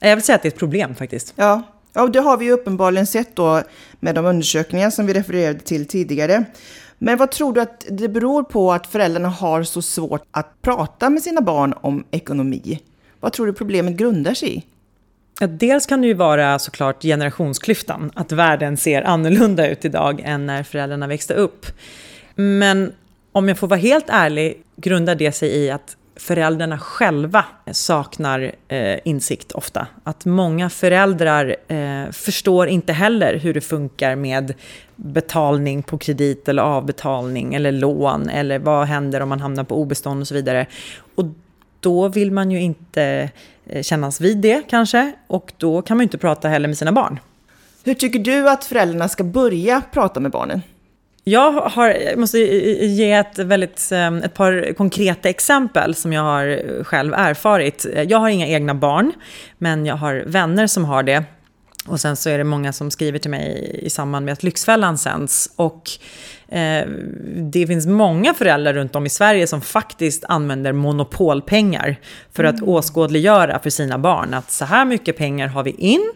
jag 0.00 0.16
vill 0.16 0.24
säga 0.24 0.36
att 0.36 0.42
det 0.42 0.48
är 0.48 0.52
ett 0.52 0.58
problem 0.58 0.94
faktiskt. 0.94 1.32
Ja, 1.36 1.62
ja 1.92 2.06
det 2.06 2.20
har 2.20 2.36
vi 2.36 2.44
ju 2.44 2.52
uppenbarligen 2.52 3.06
sett 3.06 3.36
då 3.36 3.62
med 4.00 4.14
de 4.14 4.26
undersökningar 4.26 4.90
som 4.90 5.06
vi 5.06 5.12
refererade 5.12 5.58
till 5.58 5.88
tidigare. 5.88 6.44
Men 6.98 7.18
vad 7.18 7.30
tror 7.30 7.52
du 7.52 7.60
att 7.60 7.86
det 7.90 8.08
beror 8.08 8.42
på 8.42 8.72
att 8.72 8.86
föräldrarna 8.86 9.28
har 9.28 9.62
så 9.62 9.82
svårt 9.82 10.22
att 10.30 10.62
prata 10.62 11.10
med 11.10 11.22
sina 11.22 11.40
barn 11.40 11.74
om 11.80 12.04
ekonomi? 12.10 12.80
Vad 13.20 13.32
tror 13.32 13.46
du 13.46 13.52
problemet 13.52 13.96
grundar 13.96 14.34
sig 14.34 14.56
i? 14.56 14.64
Dels 15.46 15.86
kan 15.86 16.00
det 16.00 16.06
ju 16.06 16.14
vara 16.14 16.58
såklart 16.58 17.02
generationsklyftan, 17.02 18.10
att 18.14 18.32
världen 18.32 18.76
ser 18.76 19.02
annorlunda 19.02 19.68
ut 19.68 19.84
idag 19.84 20.20
än 20.24 20.46
när 20.46 20.62
föräldrarna 20.62 21.06
växte 21.06 21.34
upp. 21.34 21.66
Men 22.34 22.92
om 23.32 23.48
jag 23.48 23.58
får 23.58 23.66
vara 23.66 23.80
helt 23.80 24.06
ärlig 24.08 24.62
grundar 24.76 25.14
det 25.14 25.32
sig 25.32 25.48
i 25.48 25.70
att 25.70 25.96
föräldrarna 26.18 26.78
själva 26.78 27.44
saknar 27.72 28.52
eh, 28.68 28.98
insikt 29.04 29.52
ofta. 29.52 29.86
Att 30.04 30.24
många 30.24 30.70
föräldrar 30.70 31.56
eh, 31.68 32.10
förstår 32.10 32.68
inte 32.68 32.92
heller 32.92 33.38
hur 33.38 33.54
det 33.54 33.60
funkar 33.60 34.16
med 34.16 34.54
betalning 34.96 35.82
på 35.82 35.98
kredit 35.98 36.48
eller 36.48 36.62
avbetalning 36.62 37.54
eller 37.54 37.72
lån 37.72 38.28
eller 38.28 38.58
vad 38.58 38.86
händer 38.86 39.20
om 39.20 39.28
man 39.28 39.40
hamnar 39.40 39.64
på 39.64 39.76
obestånd 39.76 40.20
och 40.20 40.28
så 40.28 40.34
vidare. 40.34 40.66
Och 41.14 41.24
då 41.80 42.08
vill 42.08 42.32
man 42.32 42.50
ju 42.50 42.60
inte 42.60 43.30
eh, 43.66 43.82
kännas 43.82 44.20
vid 44.20 44.38
det 44.38 44.62
kanske 44.68 45.12
och 45.26 45.52
då 45.56 45.82
kan 45.82 45.96
man 45.96 46.02
ju 46.02 46.06
inte 46.06 46.18
prata 46.18 46.48
heller 46.48 46.68
med 46.68 46.78
sina 46.78 46.92
barn. 46.92 47.20
Hur 47.84 47.94
tycker 47.94 48.18
du 48.18 48.50
att 48.50 48.64
föräldrarna 48.64 49.08
ska 49.08 49.24
börja 49.24 49.82
prata 49.92 50.20
med 50.20 50.30
barnen? 50.30 50.62
Jag, 51.30 51.52
har, 51.52 51.88
jag 51.88 52.18
måste 52.18 52.38
ge 52.38 53.12
ett, 53.12 53.38
väldigt, 53.38 53.92
eh, 53.92 54.16
ett 54.16 54.34
par 54.34 54.74
konkreta 54.74 55.28
exempel 55.28 55.94
som 55.94 56.12
jag 56.12 56.22
har 56.22 56.84
själv 56.84 57.14
erfarit. 57.14 57.86
Jag 58.06 58.18
har 58.18 58.28
inga 58.28 58.46
egna 58.46 58.74
barn, 58.74 59.12
men 59.58 59.86
jag 59.86 59.96
har 59.96 60.24
vänner 60.26 60.66
som 60.66 60.84
har 60.84 61.02
det. 61.02 61.24
Och 61.88 62.00
sen 62.00 62.16
så 62.16 62.30
är 62.30 62.38
det 62.38 62.44
många 62.44 62.72
som 62.72 62.90
skriver 62.90 63.18
till 63.18 63.30
mig 63.30 63.80
i 63.82 63.90
samband 63.90 64.24
med 64.24 64.32
att 64.32 64.42
Lyxfällan 64.42 64.98
sänds. 64.98 65.52
Och 65.56 65.90
eh, 66.48 66.88
det 67.36 67.66
finns 67.66 67.86
många 67.86 68.34
föräldrar 68.34 68.74
runt 68.74 68.96
om 68.96 69.06
i 69.06 69.10
Sverige 69.10 69.46
som 69.46 69.60
faktiskt 69.60 70.24
använder 70.24 70.72
monopolpengar 70.72 71.96
för 72.32 72.44
att 72.44 72.58
mm. 72.58 72.68
åskådliggöra 72.68 73.58
för 73.58 73.70
sina 73.70 73.98
barn 73.98 74.34
att 74.34 74.50
så 74.50 74.64
här 74.64 74.84
mycket 74.84 75.16
pengar 75.16 75.46
har 75.46 75.62
vi 75.62 75.70
in. 75.70 76.12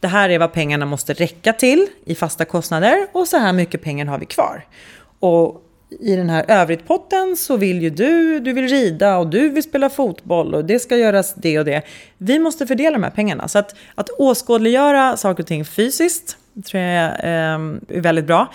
Det 0.00 0.08
här 0.08 0.28
är 0.28 0.38
vad 0.38 0.52
pengarna 0.52 0.86
måste 0.86 1.12
räcka 1.12 1.52
till 1.52 1.86
i 2.04 2.14
fasta 2.14 2.44
kostnader 2.44 3.06
och 3.12 3.28
så 3.28 3.36
här 3.36 3.52
mycket 3.52 3.82
pengar 3.82 4.06
har 4.06 4.18
vi 4.18 4.26
kvar. 4.26 4.64
Och 5.18 5.62
i 6.00 6.16
den 6.16 6.30
här 6.30 6.44
övrigt-potten 6.48 7.36
så 7.36 7.56
vill 7.56 7.82
ju 7.82 7.90
du, 7.90 8.40
du 8.40 8.52
vill 8.52 8.68
rida 8.68 9.18
och 9.18 9.26
du 9.26 9.48
vill 9.48 9.62
spela 9.62 9.90
fotboll 9.90 10.54
och 10.54 10.64
det 10.64 10.78
ska 10.78 10.96
göras 10.96 11.34
det 11.34 11.58
och 11.58 11.64
det. 11.64 11.82
Vi 12.18 12.38
måste 12.38 12.66
fördela 12.66 12.90
de 12.90 13.02
här 13.02 13.10
pengarna. 13.10 13.48
Så 13.48 13.58
att, 13.58 13.74
att 13.94 14.10
åskådliggöra 14.10 15.16
saker 15.16 15.42
och 15.42 15.46
ting 15.46 15.64
fysiskt 15.64 16.36
tror 16.64 16.82
jag 16.82 17.04
eh, 17.04 17.60
är 17.88 18.00
väldigt 18.00 18.26
bra. 18.26 18.52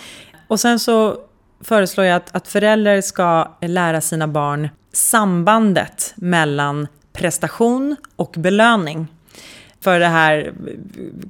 Och 0.48 0.60
sen 0.60 0.78
så 0.78 1.16
föreslår 1.60 2.06
jag 2.06 2.16
att, 2.16 2.36
att 2.36 2.48
föräldrar 2.48 3.00
ska 3.00 3.56
lära 3.60 4.00
sina 4.00 4.28
barn 4.28 4.68
sambandet 4.92 6.12
mellan 6.16 6.86
prestation 7.12 7.96
och 8.16 8.34
belöning 8.36 9.06
för 9.80 10.00
det 10.00 10.06
här 10.06 10.52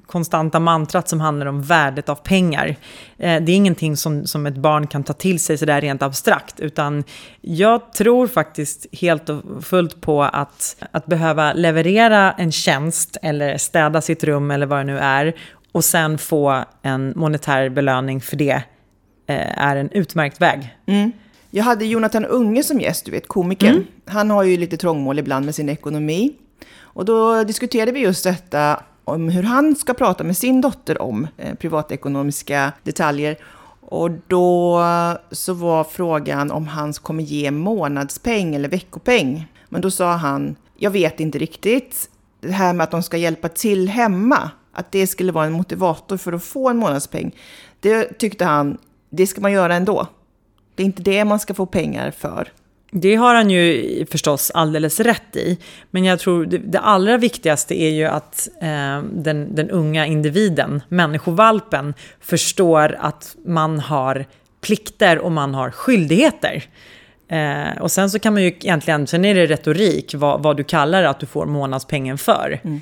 konstanta 0.06 0.60
mantrat 0.60 1.08
som 1.08 1.20
handlar 1.20 1.46
om 1.46 1.62
värdet 1.62 2.08
av 2.08 2.14
pengar. 2.14 2.76
Eh, 3.18 3.42
det 3.42 3.52
är 3.52 3.56
ingenting 3.56 3.96
som, 3.96 4.26
som 4.26 4.46
ett 4.46 4.56
barn 4.56 4.86
kan 4.86 5.04
ta 5.04 5.12
till 5.12 5.40
sig 5.40 5.58
sådär 5.58 5.80
rent 5.80 6.02
abstrakt, 6.02 6.60
utan 6.60 7.04
jag 7.40 7.92
tror 7.92 8.26
faktiskt 8.26 8.86
helt 8.92 9.28
och 9.28 9.64
fullt 9.64 10.00
på 10.00 10.22
att, 10.22 10.76
att 10.90 11.06
behöva 11.06 11.52
leverera 11.52 12.32
en 12.32 12.52
tjänst 12.52 13.16
eller 13.22 13.58
städa 13.58 14.00
sitt 14.00 14.24
rum 14.24 14.50
eller 14.50 14.66
vad 14.66 14.78
det 14.78 14.84
nu 14.84 14.98
är 14.98 15.34
och 15.72 15.84
sen 15.84 16.18
få 16.18 16.64
en 16.82 17.12
monetär 17.16 17.68
belöning 17.68 18.20
för 18.20 18.36
det 18.36 18.62
eh, 19.26 19.62
är 19.62 19.76
en 19.76 19.90
utmärkt 19.90 20.40
väg. 20.40 20.76
Mm. 20.86 21.12
Jag 21.50 21.64
hade 21.64 21.86
Jonathan 21.86 22.24
Unge 22.24 22.62
som 22.62 22.80
gäst, 22.80 23.04
du 23.04 23.10
vet 23.10 23.28
komikern. 23.28 23.74
Mm. 23.74 23.86
Han 24.06 24.30
har 24.30 24.42
ju 24.42 24.56
lite 24.56 24.76
trångmål 24.76 25.18
ibland 25.18 25.44
med 25.44 25.54
sin 25.54 25.68
ekonomi. 25.68 26.32
Och 26.96 27.04
då 27.04 27.44
diskuterade 27.44 27.92
vi 27.92 28.00
just 28.00 28.24
detta 28.24 28.82
om 29.04 29.28
hur 29.28 29.42
han 29.42 29.76
ska 29.76 29.94
prata 29.94 30.24
med 30.24 30.36
sin 30.36 30.60
dotter 30.60 31.02
om 31.02 31.28
eh, 31.36 31.54
privatekonomiska 31.54 32.72
detaljer. 32.82 33.36
Och 33.80 34.10
då 34.26 34.82
så 35.30 35.54
var 35.54 35.84
frågan 35.84 36.50
om 36.50 36.66
han 36.66 36.92
kommer 36.92 37.22
ge 37.22 37.50
månadspeng 37.50 38.54
eller 38.54 38.68
veckopeng. 38.68 39.52
Men 39.68 39.80
då 39.80 39.90
sa 39.90 40.12
han, 40.12 40.56
jag 40.76 40.90
vet 40.90 41.20
inte 41.20 41.38
riktigt. 41.38 42.10
Det 42.40 42.52
här 42.52 42.72
med 42.72 42.84
att 42.84 42.90
de 42.90 43.02
ska 43.02 43.16
hjälpa 43.16 43.48
till 43.48 43.88
hemma, 43.88 44.50
att 44.72 44.92
det 44.92 45.06
skulle 45.06 45.32
vara 45.32 45.46
en 45.46 45.52
motivator 45.52 46.16
för 46.16 46.32
att 46.32 46.44
få 46.44 46.68
en 46.68 46.76
månadspeng. 46.76 47.34
Det 47.80 48.18
tyckte 48.18 48.44
han, 48.44 48.78
det 49.10 49.26
ska 49.26 49.40
man 49.40 49.52
göra 49.52 49.74
ändå. 49.74 50.06
Det 50.74 50.82
är 50.82 50.86
inte 50.86 51.02
det 51.02 51.24
man 51.24 51.40
ska 51.40 51.54
få 51.54 51.66
pengar 51.66 52.10
för. 52.10 52.52
Det 52.90 53.16
har 53.16 53.35
han 53.35 53.50
ju 53.50 54.07
förstås 54.11 54.50
alldeles 54.50 55.00
rätt 55.00 55.37
i. 55.37 55.59
Men 55.90 56.05
jag 56.05 56.19
tror 56.19 56.47
det, 56.47 56.59
det 56.59 56.81
allra 56.81 57.19
viktigaste 57.19 57.83
är 57.83 57.90
ju 57.90 58.05
att 58.05 58.49
eh, 58.62 59.02
den, 59.02 59.55
den 59.55 59.71
unga 59.71 60.07
individen, 60.07 60.83
människovalpen, 60.88 61.95
förstår 62.21 62.97
att 63.00 63.37
man 63.47 63.81
har 63.81 64.26
plikter 64.61 65.19
och 65.19 65.33
man 65.33 65.55
har 65.55 65.71
skyldigheter. 65.71 66.64
Eh, 67.28 67.83
och 67.83 67.90
sen 67.93 68.11
så 68.11 68.19
kan 68.19 68.33
man 68.33 68.43
ju 68.43 68.49
egentligen, 68.49 69.07
sen 69.07 69.25
är 69.25 69.35
det 69.35 69.47
retorik 69.47 70.14
vad, 70.14 70.43
vad 70.43 70.57
du 70.57 70.64
kallar 70.64 71.02
att 71.02 71.21
du 71.21 71.26
får 71.26 71.47
månadspengen 71.47 72.19
för. 72.19 72.61
Mm. 72.64 72.81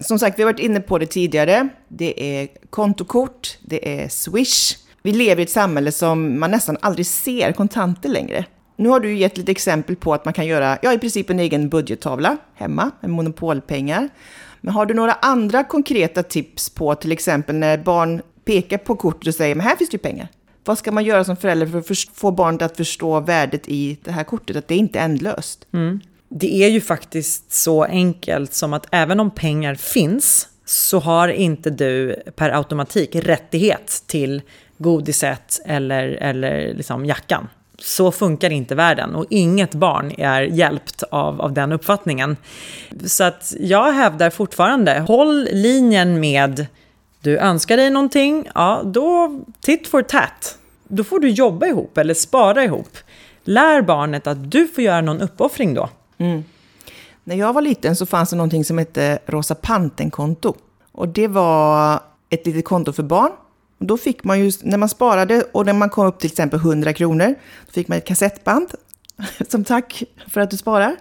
Som 0.00 0.18
sagt, 0.18 0.38
vi 0.38 0.42
har 0.42 0.52
varit 0.52 0.60
inne 0.60 0.80
på 0.80 0.98
det 0.98 1.06
tidigare. 1.06 1.68
Det 1.88 2.38
är 2.38 2.48
kontokort, 2.70 3.58
det 3.60 4.00
är 4.02 4.08
Swish. 4.08 4.76
Vi 5.02 5.12
lever 5.12 5.40
i 5.40 5.42
ett 5.42 5.50
samhälle 5.50 5.92
som 5.92 6.40
man 6.40 6.50
nästan 6.50 6.76
aldrig 6.80 7.06
ser 7.06 7.52
kontanter 7.52 8.08
längre. 8.08 8.44
Nu 8.76 8.88
har 8.88 9.00
du 9.00 9.16
gett 9.16 9.36
lite 9.38 9.50
exempel 9.50 9.96
på 9.96 10.14
att 10.14 10.24
man 10.24 10.34
kan 10.34 10.46
göra, 10.46 10.78
ja 10.82 10.92
i 10.92 10.98
princip 10.98 11.30
en 11.30 11.40
egen 11.40 11.68
budgettavla 11.68 12.36
hemma 12.54 12.90
med 13.00 13.10
monopolpengar. 13.10 14.08
Men 14.60 14.74
har 14.74 14.86
du 14.86 14.94
några 14.94 15.12
andra 15.12 15.64
konkreta 15.64 16.22
tips 16.22 16.70
på 16.70 16.94
till 16.94 17.12
exempel 17.12 17.56
när 17.56 17.78
barn 17.78 18.22
pekar 18.44 18.78
på 18.78 18.96
kortet 18.96 19.28
och 19.28 19.34
säger 19.34 19.54
men 19.54 19.66
här 19.66 19.76
finns 19.76 19.90
det 19.90 19.94
ju 19.94 19.98
pengar. 19.98 20.28
Vad 20.64 20.78
ska 20.78 20.92
man 20.92 21.04
göra 21.04 21.24
som 21.24 21.36
förälder 21.36 21.66
för 21.66 21.78
att 21.78 21.98
få 22.14 22.30
barnet 22.30 22.62
att 22.62 22.76
förstå 22.76 23.20
värdet 23.20 23.68
i 23.68 23.98
det 24.04 24.10
här 24.10 24.24
kortet, 24.24 24.56
att 24.56 24.68
det 24.68 24.76
inte 24.76 24.98
är 24.98 25.04
ändlöst? 25.04 25.66
Mm. 25.72 26.00
Det 26.28 26.64
är 26.64 26.68
ju 26.68 26.80
faktiskt 26.80 27.52
så 27.52 27.84
enkelt 27.84 28.54
som 28.54 28.72
att 28.72 28.86
även 28.90 29.20
om 29.20 29.30
pengar 29.30 29.74
finns 29.74 30.48
så 30.64 30.98
har 30.98 31.28
inte 31.28 31.70
du 31.70 32.22
per 32.36 32.50
automatik 32.50 33.14
rättighet 33.14 34.02
till 34.06 34.42
godiset 34.78 35.60
eller, 35.64 36.08
eller 36.08 36.74
liksom 36.74 37.06
jackan 37.06 37.48
så 37.78 38.12
funkar 38.12 38.50
inte 38.50 38.74
världen 38.74 39.14
och 39.14 39.26
inget 39.30 39.74
barn 39.74 40.12
är 40.18 40.42
hjälpt 40.42 41.02
av, 41.10 41.40
av 41.40 41.52
den 41.52 41.72
uppfattningen. 41.72 42.36
Så 43.06 43.24
att 43.24 43.54
jag 43.60 43.92
hävdar 43.92 44.30
fortfarande, 44.30 45.04
håll 45.08 45.48
linjen 45.52 46.20
med 46.20 46.66
du 47.20 47.38
önskar 47.38 47.76
dig 47.76 47.90
någonting, 47.90 48.48
ja 48.54 48.82
då 48.84 49.40
titt 49.60 49.88
for 49.88 50.02
tat. 50.02 50.58
Då 50.88 51.04
får 51.04 51.20
du 51.20 51.28
jobba 51.28 51.66
ihop 51.66 51.98
eller 51.98 52.14
spara 52.14 52.64
ihop. 52.64 52.98
Lär 53.44 53.82
barnet 53.82 54.26
att 54.26 54.50
du 54.50 54.68
får 54.68 54.84
göra 54.84 55.00
någon 55.00 55.20
uppoffring 55.20 55.74
då. 55.74 55.88
Mm. 56.18 56.44
När 57.24 57.36
jag 57.36 57.52
var 57.52 57.62
liten 57.62 57.96
så 57.96 58.06
fanns 58.06 58.30
det 58.30 58.36
någonting 58.36 58.64
som 58.64 58.78
hette 58.78 59.18
Rosa 59.26 59.54
Panten-konto. 59.54 60.54
Och 60.92 61.08
det 61.08 61.28
var 61.28 62.00
ett 62.30 62.46
litet 62.46 62.64
konto 62.64 62.92
för 62.92 63.02
barn 63.02 63.32
då 63.78 63.96
fick 63.96 64.24
man 64.24 64.40
ju, 64.40 64.52
när 64.62 64.78
man 64.78 64.88
sparade 64.88 65.42
och 65.52 65.66
när 65.66 65.72
man 65.72 65.90
kom 65.90 66.06
upp 66.06 66.18
till 66.18 66.30
exempel 66.30 66.60
100 66.60 66.92
kronor, 66.92 67.34
då 67.66 67.72
fick 67.72 67.88
man 67.88 67.98
ett 67.98 68.06
kassettband 68.06 68.68
som 69.48 69.64
tack 69.64 70.02
för 70.28 70.40
att 70.40 70.50
du 70.50 70.56
sparar. 70.56 70.96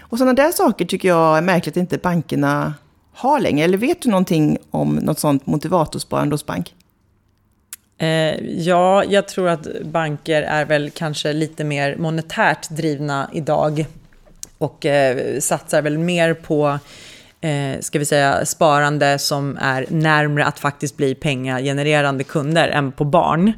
Och 0.00 0.18
sådana 0.18 0.32
där 0.32 0.52
saker 0.52 0.84
tycker 0.84 1.08
jag 1.08 1.38
är 1.38 1.42
märkligt 1.42 1.72
att 1.72 1.80
inte 1.80 1.98
bankerna 1.98 2.74
har 3.12 3.40
längre. 3.40 3.64
Eller 3.64 3.78
vet 3.78 4.02
du 4.02 4.10
någonting 4.10 4.58
om 4.70 4.96
något 4.96 5.18
sådant 5.18 5.46
motivatorsparande 5.46 6.34
hos 6.34 6.46
bank? 6.46 6.74
Eh, 7.98 8.34
ja, 8.44 9.04
jag 9.04 9.28
tror 9.28 9.48
att 9.48 9.66
banker 9.82 10.42
är 10.42 10.64
väl 10.64 10.90
kanske 10.90 11.32
lite 11.32 11.64
mer 11.64 11.96
monetärt 11.96 12.70
drivna 12.70 13.30
idag 13.32 13.86
och 14.58 14.86
eh, 14.86 15.40
satsar 15.40 15.82
väl 15.82 15.98
mer 15.98 16.34
på 16.34 16.78
eh, 17.40 17.80
ska 17.80 17.98
vi 17.98 18.04
säga, 18.04 18.46
sparande 18.46 19.18
som 19.18 19.58
är 19.60 19.86
närmre 19.90 20.44
att 20.44 20.58
faktiskt 20.58 20.96
bli 20.96 21.14
pengagenererande 21.14 22.24
kunder 22.24 22.68
än 22.68 22.92
på 22.92 23.04
barn. 23.04 23.52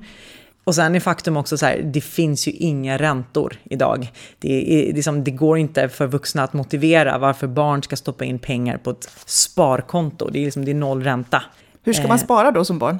Och 0.64 0.74
sen 0.74 0.94
är 0.94 1.00
faktum 1.00 1.36
också 1.36 1.58
så 1.58 1.66
här, 1.66 1.82
det 1.84 2.00
finns 2.00 2.48
ju 2.48 2.52
inga 2.52 2.98
räntor 2.98 3.56
idag. 3.64 4.12
Det, 4.38 4.88
är, 4.88 4.94
liksom, 4.94 5.24
det 5.24 5.30
går 5.30 5.58
inte 5.58 5.88
för 5.88 6.06
vuxna 6.06 6.42
att 6.42 6.52
motivera 6.52 7.18
varför 7.18 7.46
barn 7.46 7.82
ska 7.82 7.96
stoppa 7.96 8.24
in 8.24 8.38
pengar 8.38 8.78
på 8.78 8.90
ett 8.90 9.08
sparkonto. 9.26 10.30
Det 10.30 10.38
är, 10.38 10.44
liksom, 10.44 10.64
det 10.64 10.70
är 10.70 10.74
noll 10.74 11.02
ränta. 11.02 11.42
Hur 11.82 11.92
ska 11.92 12.08
man 12.08 12.16
eh, 12.16 12.24
spara 12.24 12.50
då 12.50 12.64
som 12.64 12.78
barn? 12.78 12.98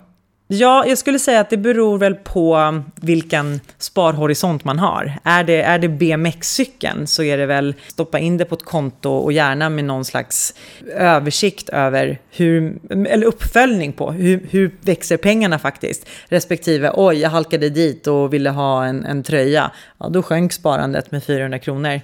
Ja, 0.52 0.87
jag 0.87 0.99
skulle 0.99 1.19
säga 1.19 1.40
att 1.40 1.50
det 1.50 1.57
beror 1.57 1.99
väl 1.99 2.14
på 2.14 2.83
vilken 2.95 3.61
sparhorisont 3.78 4.64
man 4.64 4.78
har. 4.78 5.19
Är 5.25 5.45
det, 5.45 5.62
är 5.62 5.78
det 5.78 5.88
BMX-cykeln 5.88 7.07
så 7.07 7.23
är 7.23 7.38
det 7.38 7.47
väl 7.47 7.75
stoppa 7.88 8.19
in 8.19 8.37
det 8.37 8.45
på 8.45 8.54
ett 8.54 8.64
konto 8.64 9.11
och 9.11 9.33
gärna 9.33 9.69
med 9.69 9.85
någon 9.85 10.04
slags 10.04 10.54
översikt 10.95 11.69
över 11.69 12.19
hur, 12.30 12.78
eller 12.90 13.26
uppföljning 13.26 13.92
på 13.92 14.12
hur, 14.12 14.47
hur 14.50 14.75
växer 14.80 15.16
pengarna 15.16 15.59
faktiskt. 15.59 16.09
Respektive, 16.28 16.92
oj, 16.95 17.19
jag 17.19 17.30
halkade 17.30 17.71
dit 17.71 18.07
och 18.07 18.35
ville 18.35 18.50
ha 18.50 18.85
en, 18.85 19.04
en 19.04 19.23
tröja. 19.23 19.71
Ja, 19.99 20.09
då 20.09 20.23
sjönk 20.23 20.52
sparandet 20.52 21.11
med 21.11 21.25
400 21.25 21.59
kronor. 21.59 22.00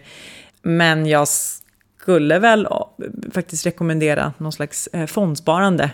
Men 0.63 1.07
jag 1.07 1.29
skulle 2.01 2.39
väl 2.39 2.69
faktiskt 3.33 3.67
rekommendera 3.67 4.33
någon 4.39 4.53
slags 4.53 4.87
eh, 4.93 5.07
fondsparande 5.07 5.91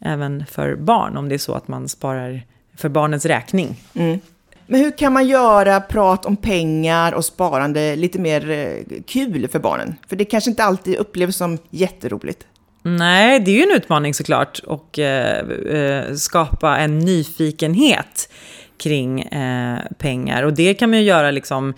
även 0.00 0.46
för 0.46 0.76
barn 0.76 1.16
om 1.16 1.28
det 1.28 1.34
är 1.34 1.38
så 1.38 1.54
att 1.54 1.68
man 1.68 1.88
sparar 1.88 2.42
för 2.76 2.88
barnens 2.88 3.26
räkning. 3.26 3.76
Mm. 3.94 4.18
Men 4.66 4.80
hur 4.80 4.98
kan 4.98 5.12
man 5.12 5.28
göra 5.28 5.80
prat 5.80 6.26
om 6.26 6.36
pengar 6.36 7.12
och 7.12 7.24
sparande 7.24 7.96
lite 7.96 8.18
mer 8.18 8.50
eh, 8.50 9.00
kul 9.06 9.48
för 9.48 9.58
barnen? 9.58 9.94
För 10.08 10.16
det 10.16 10.24
kanske 10.24 10.50
inte 10.50 10.64
alltid 10.64 10.96
upplevs 10.96 11.36
som 11.36 11.58
jätteroligt. 11.70 12.46
Nej, 12.82 13.40
det 13.40 13.50
är 13.50 13.54
ju 13.54 13.62
en 13.62 13.76
utmaning 13.76 14.14
såklart 14.14 14.58
och 14.58 14.98
eh, 14.98 15.48
eh, 15.48 16.14
skapa 16.14 16.78
en 16.78 16.98
nyfikenhet 16.98 18.32
kring 18.78 19.20
eh, 19.20 19.78
pengar. 19.98 20.42
Och 20.42 20.52
det 20.52 20.74
kan 20.74 20.90
man 20.90 20.98
ju 20.98 21.04
göra 21.04 21.30
liksom 21.30 21.74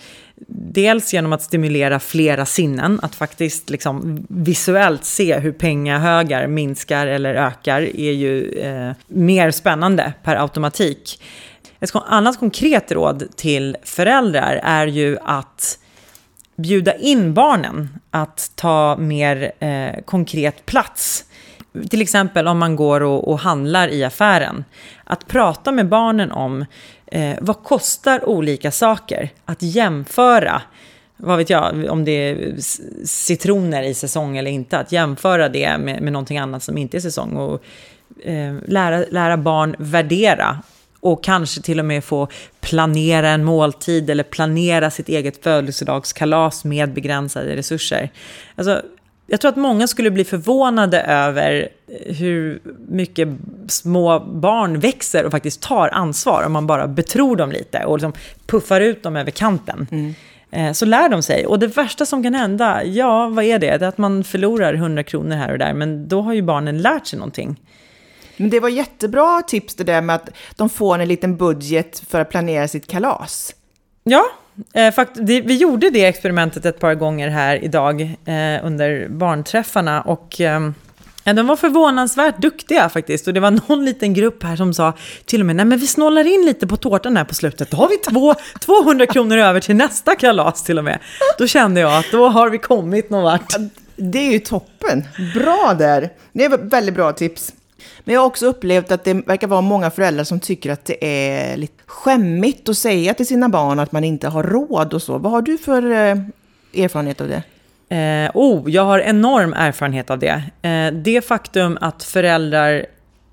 dels 0.49 1.15
genom 1.15 1.33
att 1.33 1.43
stimulera 1.43 2.01
flera 2.01 2.47
sinnen, 2.47 3.01
att 3.03 3.15
faktiskt 3.15 3.71
liksom 3.71 4.27
visuellt 4.29 5.05
se 5.05 5.39
hur 5.39 5.53
pengahögar 5.53 6.47
minskar 6.47 7.07
eller 7.07 7.35
ökar 7.35 7.81
är 7.81 8.13
ju 8.13 8.53
eh, 8.53 8.93
mer 9.07 9.51
spännande 9.51 10.13
per 10.23 10.37
automatik. 10.37 11.23
Ett 11.81 11.91
annat 11.95 12.39
konkret 12.39 12.93
råd 12.93 13.37
till 13.37 13.77
föräldrar 13.83 14.61
är 14.65 14.87
ju 14.87 15.19
att 15.25 15.79
bjuda 16.57 16.95
in 16.95 17.35
barnen 17.35 17.89
att 18.11 18.53
ta 18.55 18.97
mer 18.97 19.53
eh, 19.59 20.03
konkret 20.05 20.67
plats. 20.67 21.25
Till 21.91 22.03
exempel 22.03 22.49
om 22.49 22.59
man 22.59 22.77
går 22.77 23.01
och, 23.01 23.29
och 23.29 23.39
handlar 23.39 23.89
i 23.89 24.05
affären. 24.05 24.65
Att 25.05 25.27
prata 25.27 25.73
med 25.73 25.89
barnen 25.89 26.33
om 26.33 26.65
Eh, 27.15 27.37
vad 27.41 27.63
kostar 27.63 28.29
olika 28.29 28.71
saker? 28.71 29.31
Att 29.45 29.63
jämföra, 29.63 30.63
vad 31.17 31.39
vet 31.39 31.51
jag, 31.51 31.87
om 31.91 32.05
det 32.05 32.13
är 32.13 32.55
citroner 33.05 33.83
i 33.83 33.95
säsong 33.95 34.37
eller 34.37 34.51
inte, 34.51 34.79
att 34.79 34.93
jämföra 34.93 35.49
det 35.49 35.79
med, 35.79 36.03
med 36.03 36.13
någonting 36.13 36.39
annat 36.39 36.63
som 36.63 36.79
inte 36.79 36.97
är 36.97 37.01
säsong 37.01 37.37
och 37.37 37.65
eh, 38.25 38.55
lära, 38.67 39.05
lära 39.11 39.37
barn 39.37 39.77
värdera 39.79 40.63
och 41.01 41.25
kanske 41.25 41.63
till 41.63 41.79
och 41.79 41.85
med 41.85 42.05
få 42.05 42.29
planera 42.61 43.29
en 43.29 43.45
måltid 43.45 44.11
eller 44.11 44.25
planera 44.25 44.91
sitt 44.91 45.09
eget 45.09 45.43
födelsedagskalas 45.43 46.65
med 46.65 46.93
begränsade 46.93 47.57
resurser. 47.57 48.11
Alltså, 48.55 48.83
jag 49.33 49.41
tror 49.41 49.49
att 49.49 49.57
många 49.57 49.87
skulle 49.87 50.11
bli 50.11 50.25
förvånade 50.25 51.01
över 51.01 51.69
hur 52.07 52.61
mycket 52.89 53.29
små 53.69 54.21
barn 54.21 54.81
växer 54.81 55.25
och 55.25 55.31
faktiskt 55.31 55.63
tar 55.63 55.89
ansvar 55.89 56.43
om 56.47 56.53
man 56.53 56.67
bara 56.67 56.87
betror 56.87 57.37
dem 57.37 57.53
lite 57.53 57.85
och 57.85 57.99
liksom 57.99 58.13
puffar 58.47 58.81
ut 58.81 59.03
dem 59.03 59.17
över 59.17 59.31
kanten. 59.31 59.87
Mm. 59.91 60.15
Eh, 60.51 60.73
så 60.73 60.85
lär 60.85 61.09
de 61.09 61.23
sig. 61.23 61.47
Och 61.47 61.59
det 61.59 61.67
värsta 61.67 62.07
som 62.07 62.23
kan 62.23 62.35
hända, 62.35 62.85
ja, 62.85 63.29
vad 63.29 63.45
är 63.45 63.59
det? 63.59 63.79
Det 63.79 63.85
är 63.85 63.89
att 63.89 63.99
man 63.99 64.25
förlorar 64.25 64.75
100 64.75 65.03
kronor 65.03 65.37
här 65.37 65.53
och 65.53 65.59
där, 65.59 65.75
men 65.75 66.09
då 66.09 66.23
har 66.23 66.33
ju 66.33 66.43
barnen 66.43 66.83
lärt 66.83 67.07
sig 67.07 67.19
någonting. 67.19 67.61
Men 68.37 68.51
det 68.51 68.61
var 68.61 68.69
jättebra 68.69 69.43
tips 69.43 69.75
det 69.75 69.85
där 69.85 70.01
med 70.01 70.17
att 70.17 70.29
de 70.57 70.69
får 70.69 70.99
en 70.99 71.09
liten 71.09 71.37
budget 71.37 72.03
för 72.09 72.21
att 72.21 72.31
planera 72.31 72.69
sitt 72.69 72.87
kalas. 72.87 73.55
Ja, 74.05 74.25
eh, 74.25 74.42
Eh, 74.75 74.95
fakt 74.95 75.19
vi 75.19 75.57
gjorde 75.57 75.91
det 75.91 76.05
experimentet 76.05 76.67
ett 76.67 76.81
par 76.81 76.95
gånger 76.95 77.29
här 77.29 77.65
idag 77.65 78.01
eh, 78.03 78.67
under 78.67 79.09
barnträffarna 79.09 80.03
och 80.03 80.41
eh, 80.41 80.61
Ja, 81.25 81.33
de 81.33 81.47
var 81.47 81.57
förvånansvärt 81.57 82.39
duktiga 82.39 82.89
faktiskt. 82.89 83.27
Och 83.27 83.35
det 83.35 83.41
var 83.41 83.51
någon 83.51 83.85
liten 83.85 84.15
grupp 84.15 84.43
här 84.43 84.57
som 84.57 84.75
sa 84.75 84.93
till 85.25 85.41
och 85.41 85.47
med, 85.47 85.57
nej 85.57 85.65
men 85.65 85.79
vi 85.79 85.87
snålar 85.87 86.25
in 86.25 86.47
lite 86.47 86.67
på 86.67 86.77
tårtan 86.77 87.17
här 87.17 87.25
på 87.25 87.35
slutet. 87.35 87.71
Då 87.71 87.77
har 87.77 87.89
vi 87.89 87.97
två, 87.97 88.35
200 88.61 89.07
kronor 89.07 89.39
över 89.39 89.61
till 89.61 89.77
nästa 89.77 90.15
kalas 90.15 90.65
till 90.65 90.79
och 90.79 90.85
med. 90.85 90.99
Då 91.39 91.47
kände 91.47 91.81
jag 91.81 91.99
att 91.99 92.11
då 92.13 92.29
har 92.29 92.51
vi 92.51 92.59
kommit 92.59 93.11
någon 93.11 93.23
vart. 93.23 93.55
Det 93.97 94.19
är 94.19 94.33
ju 94.33 94.39
toppen. 94.39 95.05
Bra 95.35 95.75
där. 95.79 96.11
Det 96.33 96.45
är 96.45 96.59
väldigt 96.59 96.95
bra 96.95 97.13
tips. 97.13 97.53
Men 98.05 98.15
jag 98.15 98.21
har 98.21 98.27
också 98.27 98.47
upplevt 98.47 98.93
att 98.93 99.05
det 99.05 99.15
verkar 99.15 99.47
vara 99.47 99.61
många 99.61 99.91
föräldrar 99.91 100.25
som 100.25 100.41
tycker 100.41 100.71
att 100.73 100.85
det 100.85 101.05
är 101.05 101.57
lite 101.57 101.82
skämmigt 101.93 102.69
att 102.69 102.79
säga 102.79 103.15
till 103.15 103.27
sina 103.27 103.49
barn 103.49 103.79
att 103.79 103.93
man 103.93 104.05
inte 104.05 104.29
har 104.29 104.43
råd 104.43 104.95
och 104.95 105.03
så. 105.03 105.19
Vad 105.19 105.33
har 105.33 105.43
du 105.43 105.59
för 105.59 105.83
eh, 105.83 106.17
erfarenhet 106.85 107.21
av 107.21 107.29
det? 107.29 107.43
Eh, 107.97 108.31
oh, 108.35 108.71
jag 108.71 108.85
har 108.85 108.99
enorm 108.99 109.53
erfarenhet 109.53 110.11
av 110.11 110.19
det. 110.19 110.43
Eh, 110.63 110.93
det 110.93 111.25
faktum 111.25 111.79
att 111.81 112.05
föräldrar 112.05 112.87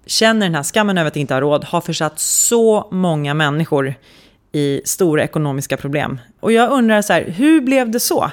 känner 0.05 0.45
den 0.45 0.55
här 0.55 0.63
skammen 0.63 0.97
över 0.97 1.07
att 1.07 1.15
inte 1.15 1.33
ha 1.33 1.41
råd 1.41 1.63
har 1.63 1.81
försatt 1.81 2.19
så 2.19 2.87
många 2.91 3.33
människor 3.33 3.93
i 4.51 4.81
stora 4.85 5.23
ekonomiska 5.23 5.77
problem. 5.77 6.19
Och 6.39 6.51
jag 6.51 6.71
undrar 6.71 7.01
så 7.01 7.13
här, 7.13 7.23
hur 7.23 7.61
blev 7.61 7.91
det 7.91 7.99
så? 7.99 8.31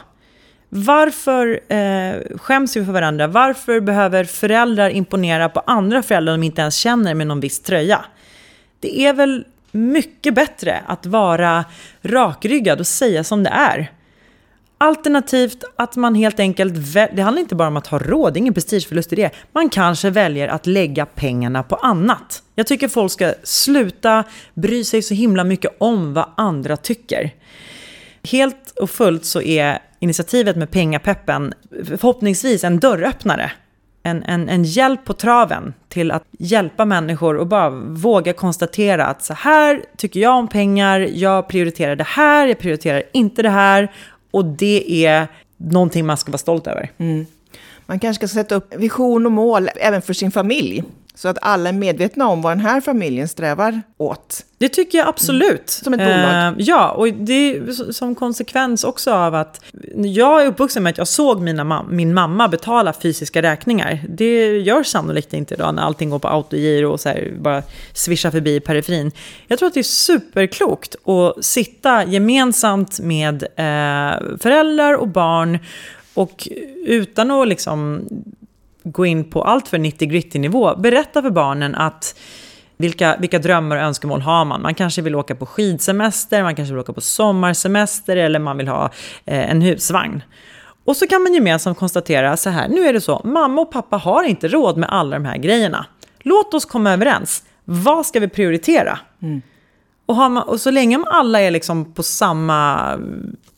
Varför 0.69 1.61
eh, 1.69 2.39
skäms 2.39 2.77
vi 2.77 2.85
för 2.85 2.93
varandra? 2.93 3.27
Varför 3.27 3.81
behöver 3.81 4.25
föräldrar 4.25 4.91
imponera 4.91 5.49
på 5.49 5.61
andra 5.61 6.03
föräldrar 6.03 6.35
de 6.35 6.43
inte 6.43 6.61
ens 6.61 6.77
känner 6.77 7.15
med 7.15 7.27
någon 7.27 7.41
viss 7.41 7.63
tröja? 7.63 8.05
Det 8.81 9.01
är 9.01 9.13
väl 9.13 9.45
mycket 9.73 10.35
bättre 10.35 10.83
att 10.87 11.07
vara 11.07 11.65
rakryggad 12.03 12.81
och 12.81 12.87
säga 12.87 13.25
som 13.25 13.43
det 13.43 13.51
är. 13.51 13.93
Alternativt 14.79 15.65
att 15.77 15.97
man 15.97 16.15
helt 16.15 16.41
enkelt, 16.41 16.75
det 16.95 17.23
handlar 17.23 17.41
inte 17.41 17.55
bara 17.55 17.69
om 17.69 17.77
att 17.77 17.87
ha 17.87 17.99
råd, 17.99 18.35
det 18.35 18.37
är 18.37 18.41
ingen 18.41 18.55
prestigeförlust 18.55 19.13
i 19.13 19.17
det. 19.17 19.31
Man 19.53 19.69
kanske 19.69 20.11
väljer 20.11 20.49
att 20.49 20.67
lägga 20.67 21.07
pengarna 21.07 21.63
på 21.63 21.77
annat. 21.77 22.43
Jag 22.55 22.67
tycker 22.67 22.89
folk 22.89 23.13
ska 23.13 23.35
sluta 23.43 24.25
bry 24.55 24.85
sig 24.85 25.03
så 25.03 25.15
himla 25.15 25.45
mycket 25.45 25.77
om 25.79 26.15
vad 26.15 26.27
andra 26.37 26.77
tycker. 26.77 27.31
Helt 28.23 28.79
och 28.81 28.91
fullt 28.91 29.25
så 29.25 29.43
är 29.43 29.79
initiativet 30.01 30.57
med 30.57 30.71
pengapeppen 30.71 31.55
förhoppningsvis 31.85 32.65
en 32.65 32.81
dörröppnare. 32.81 33.53
En, 34.07 34.23
en, 34.23 34.49
en 34.49 34.65
hjälp 34.65 35.05
på 35.05 35.13
traven 35.13 35.75
till 35.89 36.11
att 36.11 36.25
hjälpa 36.39 36.85
människor 36.85 37.37
och 37.37 37.47
bara 37.47 37.71
våga 37.71 38.33
konstatera 38.33 39.07
att 39.07 39.25
så 39.25 39.35
här 39.35 39.83
tycker 39.97 40.21
jag 40.21 40.39
om 40.39 40.49
pengar, 40.49 41.01
jag 41.01 41.49
prioriterar 41.49 41.97
det 41.97 42.05
här, 42.05 42.47
jag 42.47 42.59
prioriterar 42.59 43.03
inte 43.13 43.43
det 43.43 43.51
här 43.51 43.93
och 44.31 44.45
det 44.45 45.07
är 45.07 45.29
någonting 45.57 46.07
man 46.07 46.17
ska 46.17 46.33
vara 46.33 46.39
stolt 46.39 46.67
över. 46.67 46.91
Mm. 46.99 47.27
Man 47.87 48.01
kanske 48.01 48.27
ska 48.27 48.35
sätta 48.35 48.55
upp 48.55 48.75
vision 48.75 49.27
och 49.27 49.33
mål 49.33 49.71
även 49.77 50.03
för 50.03 50.13
sin 50.13 50.31
familj. 50.31 50.85
Så 51.17 51.29
att 51.29 51.39
alla 51.43 51.69
är 51.69 51.73
medvetna 51.73 52.29
om 52.29 52.43
vad 52.43 52.53
den 52.53 52.61
här 52.61 52.81
familjen 52.81 53.29
strävar 53.29 53.83
åt. 53.97 54.45
Det 54.59 54.69
tycker 54.69 54.99
jag 54.99 55.09
absolut. 55.09 55.53
Mm. 55.53 55.67
Som 55.67 55.95
ett 55.95 56.01
bolag. 56.01 56.53
Uh, 56.53 56.55
ja, 56.59 56.91
och 56.91 57.09
det 57.09 57.33
är 57.33 57.93
som 57.93 58.15
konsekvens 58.15 58.85
också 58.85 59.13
av 59.13 59.35
att 59.35 59.61
jag 59.95 60.43
är 60.43 60.47
uppvuxen 60.47 60.83
med 60.83 60.91
att 60.91 60.99
jag 60.99 61.09
såg 61.09 61.41
mina, 61.41 61.83
min 61.91 62.15
mamma 62.15 62.49
betala 62.49 62.93
fysiska 62.93 63.43
räkningar. 63.43 64.05
Det 64.09 64.59
gör 64.59 64.83
sannolikt 64.83 65.33
inte 65.33 65.55
idag 65.55 65.75
när 65.75 65.83
allting 65.83 66.11
går 66.11 66.19
på 66.19 66.29
autogiro 66.29 66.93
och 66.93 67.01
så 67.01 67.09
här, 67.09 67.33
bara 67.41 67.63
svischar 67.93 68.31
förbi 68.31 68.55
i 68.55 68.61
periferin. 68.61 69.13
Jag 69.47 69.59
tror 69.59 69.67
att 69.67 69.75
det 69.75 69.81
är 69.81 69.85
superklokt 69.85 70.97
att 71.09 71.45
sitta 71.45 72.05
gemensamt 72.05 73.01
med 73.01 73.43
uh, 73.43 74.39
föräldrar 74.39 74.95
och 74.95 75.09
barn 75.09 75.59
och 76.15 76.49
utan 76.87 77.31
att 77.31 77.49
liksom 77.49 78.05
gå 78.93 79.07
in 79.07 79.31
på 79.31 79.43
allt 79.43 79.69
för 79.69 79.79
90 79.79 80.09
gritty 80.09 80.39
nivå. 80.39 80.77
Berätta 80.77 81.23
för 81.23 81.31
barnen 81.31 81.75
att 81.75 82.19
vilka, 82.77 83.17
vilka 83.21 83.39
drömmar 83.39 83.77
och 83.77 83.83
önskemål 83.83 84.21
har 84.21 84.45
man? 84.45 84.63
Man 84.63 84.75
kanske 84.75 85.03
vill 85.03 85.15
åka 85.15 85.35
på 85.35 85.47
skidsemester, 85.47 86.43
man 86.43 86.57
kanske 86.57 86.75
vill 86.75 86.81
åka 86.81 86.93
på 86.93 87.01
sommarsemester 87.01 88.17
eller 88.17 88.39
man 88.39 88.57
vill 88.57 88.69
ha 88.69 88.85
eh, 89.25 89.51
en 89.51 89.63
husvagn. 89.63 90.23
Och 90.85 90.97
så 90.97 91.07
kan 91.07 91.23
man 91.23 91.35
gemensamt 91.35 91.79
konstatera 91.79 92.37
så 92.37 92.51
här, 92.51 92.69
nu 92.69 92.87
är 92.87 92.93
det 92.93 93.01
så, 93.01 93.21
mamma 93.25 93.61
och 93.61 93.73
pappa 93.73 93.97
har 93.97 94.25
inte 94.25 94.49
råd 94.49 94.77
med 94.77 94.89
alla 94.93 95.17
de 95.17 95.25
här 95.25 95.37
grejerna. 95.37 95.87
Låt 96.21 96.55
oss 96.55 96.65
komma 96.65 96.93
överens. 96.93 97.43
Vad 97.65 98.07
ska 98.07 98.21
vi 98.21 98.29
prioritera? 98.29 98.99
Mm. 99.23 99.43
Och, 100.07 100.17
man, 100.17 100.39
och, 100.39 100.61
så 100.61 100.71
länge 100.71 101.05
alla 101.07 101.41
är 101.41 101.51
liksom 101.51 101.93
på 101.93 102.03
samma 102.03 102.91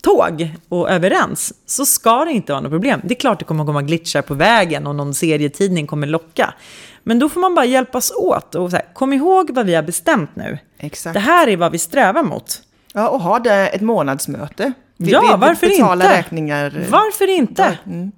tåg 0.02 0.50
och 0.68 0.90
överens 0.90 1.52
så 1.66 1.86
ska 1.86 2.24
det 2.24 2.30
inte 2.30 2.52
vara 2.52 2.60
något 2.60 2.72
problem. 2.72 3.00
Det 3.04 3.14
är 3.14 3.20
klart 3.20 3.38
det 3.38 3.44
kommer 3.44 3.64
att 3.64 3.68
komma 3.68 3.82
glitchar 3.82 4.22
på 4.22 4.34
vägen 4.34 4.86
och 4.86 4.94
någon 4.94 5.14
serietidning 5.14 5.86
kommer 5.86 6.06
locka. 6.06 6.54
Men 7.02 7.18
då 7.18 7.28
får 7.28 7.40
man 7.40 7.54
bara 7.54 7.66
hjälpas 7.66 8.10
åt 8.10 8.54
och 8.54 8.70
så 8.70 8.76
här, 8.76 8.94
kom 8.94 9.12
ihåg 9.12 9.50
vad 9.50 9.66
vi 9.66 9.74
har 9.74 9.82
bestämt 9.82 10.36
nu. 10.36 10.58
Exakt. 10.78 11.14
Det 11.14 11.20
här 11.20 11.48
är 11.48 11.56
vad 11.56 11.72
vi 11.72 11.78
strävar 11.78 12.22
mot. 12.22 12.62
Ja, 12.92 13.08
och 13.08 13.20
ha 13.20 13.38
det 13.38 13.68
ett 13.68 13.80
månadsmöte. 13.80 14.72
Vi, 14.96 15.10
ja, 15.10 15.20
vi 15.20 15.46
varför 15.46 15.66
inte? 15.66 16.18
Räkningar. 16.18 16.86
Varför 16.90 17.30
inte? 17.30 17.78
Mm. 17.86 18.12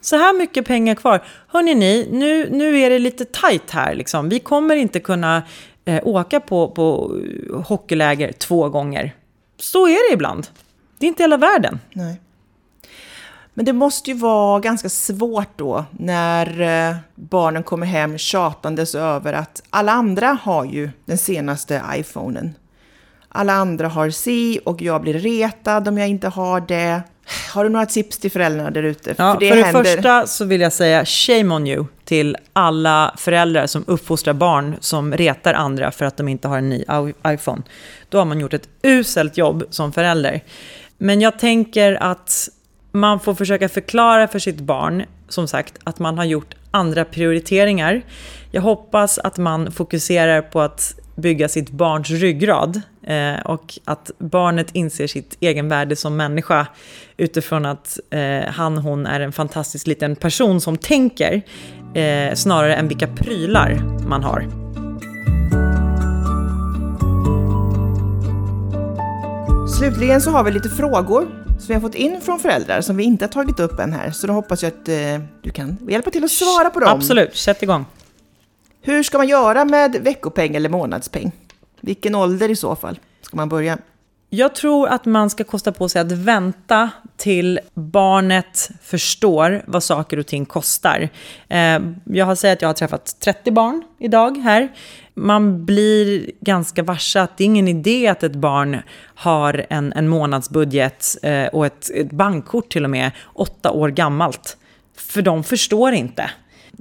Så 0.00 0.16
här 0.16 0.32
mycket 0.32 0.66
pengar 0.66 0.94
kvar. 0.94 1.24
Hörrni 1.48 1.74
ni, 1.74 2.08
nu, 2.12 2.48
nu 2.50 2.78
är 2.78 2.90
det 2.90 2.98
lite 2.98 3.24
tajt 3.24 3.70
här. 3.70 3.94
Liksom. 3.94 4.28
Vi 4.28 4.38
kommer 4.38 4.76
inte 4.76 5.00
kunna 5.00 5.42
eh, 5.86 6.00
åka 6.02 6.40
på, 6.40 6.68
på 6.68 7.16
hockeyläger 7.64 8.32
två 8.32 8.68
gånger. 8.68 9.14
Så 9.58 9.88
är 9.88 10.10
det 10.10 10.14
ibland. 10.14 10.46
Det 10.98 11.06
är 11.06 11.08
inte 11.08 11.22
hela 11.22 11.36
världen. 11.36 11.80
Nej. 11.92 12.20
Men 13.54 13.64
det 13.64 13.72
måste 13.72 14.10
ju 14.10 14.16
vara 14.16 14.60
ganska 14.60 14.88
svårt 14.88 15.48
då 15.56 15.84
när 15.90 16.60
eh, 16.90 16.96
barnen 17.14 17.62
kommer 17.62 17.86
hem 17.86 18.18
tjatandes 18.18 18.94
över 18.94 19.32
att 19.32 19.62
alla 19.70 19.92
andra 19.92 20.38
har 20.42 20.64
ju 20.64 20.90
den 21.04 21.18
senaste 21.18 21.82
iPhonen. 21.94 22.54
Alla 23.28 23.52
andra 23.52 23.88
har 23.88 24.10
si 24.10 24.60
och 24.64 24.82
jag 24.82 25.02
blir 25.02 25.14
retad 25.14 25.88
om 25.88 25.98
jag 25.98 26.08
inte 26.08 26.28
har 26.28 26.60
det. 26.60 27.02
Har 27.54 27.64
du 27.64 27.70
några 27.70 27.86
tips 27.86 28.18
till 28.18 28.30
föräldrarna 28.30 28.70
där 28.70 28.82
ute? 28.82 29.14
Ja, 29.18 29.32
för 29.32 29.40
det, 29.40 29.48
för 29.48 29.56
det 29.56 29.62
händer... 29.62 29.84
första 29.84 30.26
så 30.26 30.44
vill 30.44 30.60
jag 30.60 30.72
säga 30.72 31.04
shame 31.04 31.54
on 31.54 31.66
you 31.66 31.86
till 32.06 32.36
alla 32.52 33.14
föräldrar 33.18 33.66
som 33.66 33.84
uppfostrar 33.86 34.34
barn 34.34 34.76
som 34.80 35.12
retar 35.12 35.54
andra 35.54 35.90
för 35.90 36.04
att 36.04 36.16
de 36.16 36.28
inte 36.28 36.48
har 36.48 36.58
en 36.58 36.68
ny 36.68 36.84
iPhone. 37.26 37.62
Då 38.08 38.18
har 38.18 38.24
man 38.24 38.40
gjort 38.40 38.54
ett 38.54 38.68
uselt 38.82 39.36
jobb 39.36 39.64
som 39.70 39.92
förälder. 39.92 40.40
Men 40.98 41.20
jag 41.20 41.38
tänker 41.38 42.02
att 42.02 42.48
man 42.92 43.20
får 43.20 43.34
försöka 43.34 43.68
förklara 43.68 44.28
för 44.28 44.38
sitt 44.38 44.60
barn, 44.60 45.04
som 45.28 45.48
sagt, 45.48 45.74
att 45.84 45.98
man 45.98 46.18
har 46.18 46.24
gjort 46.24 46.54
andra 46.70 47.04
prioriteringar. 47.04 48.02
Jag 48.50 48.62
hoppas 48.62 49.18
att 49.18 49.38
man 49.38 49.72
fokuserar 49.72 50.42
på 50.42 50.60
att 50.60 50.94
bygga 51.16 51.48
sitt 51.48 51.70
barns 51.70 52.10
ryggrad 52.10 52.80
eh, 53.06 53.40
och 53.44 53.78
att 53.84 54.10
barnet 54.18 54.70
inser 54.72 55.06
sitt 55.06 55.36
egenvärde 55.40 55.96
som 55.96 56.16
människa 56.16 56.66
utifrån 57.16 57.66
att 57.66 57.98
eh, 58.10 58.44
han, 58.48 58.78
hon 58.78 59.06
är 59.06 59.20
en 59.20 59.32
fantastisk 59.32 59.86
liten 59.86 60.16
person 60.16 60.60
som 60.60 60.76
tänker 60.76 61.42
eh, 61.96 62.34
snarare 62.34 62.74
än 62.74 62.88
vilka 62.88 63.06
prylar 63.06 63.82
man 64.08 64.22
har. 64.22 64.46
Slutligen 69.78 70.20
så 70.20 70.30
har 70.30 70.44
vi 70.44 70.50
lite 70.50 70.68
frågor 70.68 71.28
som 71.58 71.68
vi 71.68 71.74
har 71.74 71.80
fått 71.80 71.94
in 71.94 72.20
från 72.20 72.38
föräldrar 72.38 72.80
som 72.80 72.96
vi 72.96 73.04
inte 73.04 73.24
har 73.24 73.28
tagit 73.28 73.60
upp 73.60 73.78
än 73.78 73.92
här. 73.92 74.10
Så 74.10 74.26
då 74.26 74.32
hoppas 74.32 74.62
jag 74.62 74.72
att 74.72 74.88
eh, 74.88 74.94
du 75.42 75.50
kan 75.50 75.76
hjälpa 75.88 76.10
till 76.10 76.24
att 76.24 76.30
svara 76.30 76.70
på 76.70 76.80
dem. 76.80 76.88
Absolut, 76.88 77.36
sätt 77.36 77.62
igång. 77.62 77.84
Hur 78.82 79.02
ska 79.02 79.18
man 79.18 79.28
göra 79.28 79.64
med 79.64 79.96
veckopeng 80.02 80.56
eller 80.56 80.68
månadspeng? 80.68 81.32
Vilken 81.80 82.14
ålder 82.14 82.50
i 82.50 82.56
så 82.56 82.76
fall 82.76 82.98
ska 83.22 83.36
man 83.36 83.48
börja? 83.48 83.78
Jag 84.30 84.54
tror 84.54 84.88
att 84.88 85.04
man 85.04 85.30
ska 85.30 85.44
kosta 85.44 85.72
på 85.72 85.88
sig 85.88 86.00
att 86.00 86.12
vänta 86.12 86.90
till 87.16 87.60
barnet 87.74 88.70
förstår 88.82 89.62
vad 89.66 89.82
saker 89.82 90.18
och 90.18 90.26
ting 90.26 90.46
kostar. 90.46 91.08
Eh, 91.48 91.80
jag 92.04 92.26
har 92.26 92.34
sagt 92.34 92.52
att 92.52 92.62
jag 92.62 92.68
har 92.68 92.74
träffat 92.74 93.20
30 93.20 93.50
barn 93.50 93.82
idag 93.98 94.36
här. 94.36 94.68
Man 95.14 95.64
blir 95.64 96.30
ganska 96.40 96.82
varse 96.82 97.20
att 97.20 97.38
det 97.38 97.44
är 97.44 97.46
ingen 97.46 97.68
idé 97.68 98.08
att 98.08 98.22
ett 98.22 98.36
barn 98.36 98.78
har 99.14 99.66
en, 99.70 99.92
en 99.92 100.08
månadsbudget 100.08 101.16
eh, 101.22 101.46
och 101.46 101.66
ett, 101.66 101.90
ett 101.94 102.10
bankkort 102.10 102.72
till 102.72 102.84
och 102.84 102.90
med, 102.90 103.10
åtta 103.34 103.70
år 103.70 103.88
gammalt. 103.88 104.56
För 104.96 105.22
de 105.22 105.44
förstår 105.44 105.92
inte. 105.92 106.30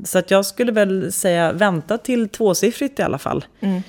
Så 0.04 0.20
att 0.20 0.32
jag 0.32 0.46
skulle 0.46 0.72
väl 0.72 1.12
säga 1.12 1.52
vänta 1.52 1.98
till 1.98 2.30
tvåsiffrigt 2.30 3.00
i 3.00 3.04
alla 3.04 3.18
fall. 3.18 3.46
Mm. 3.60 3.84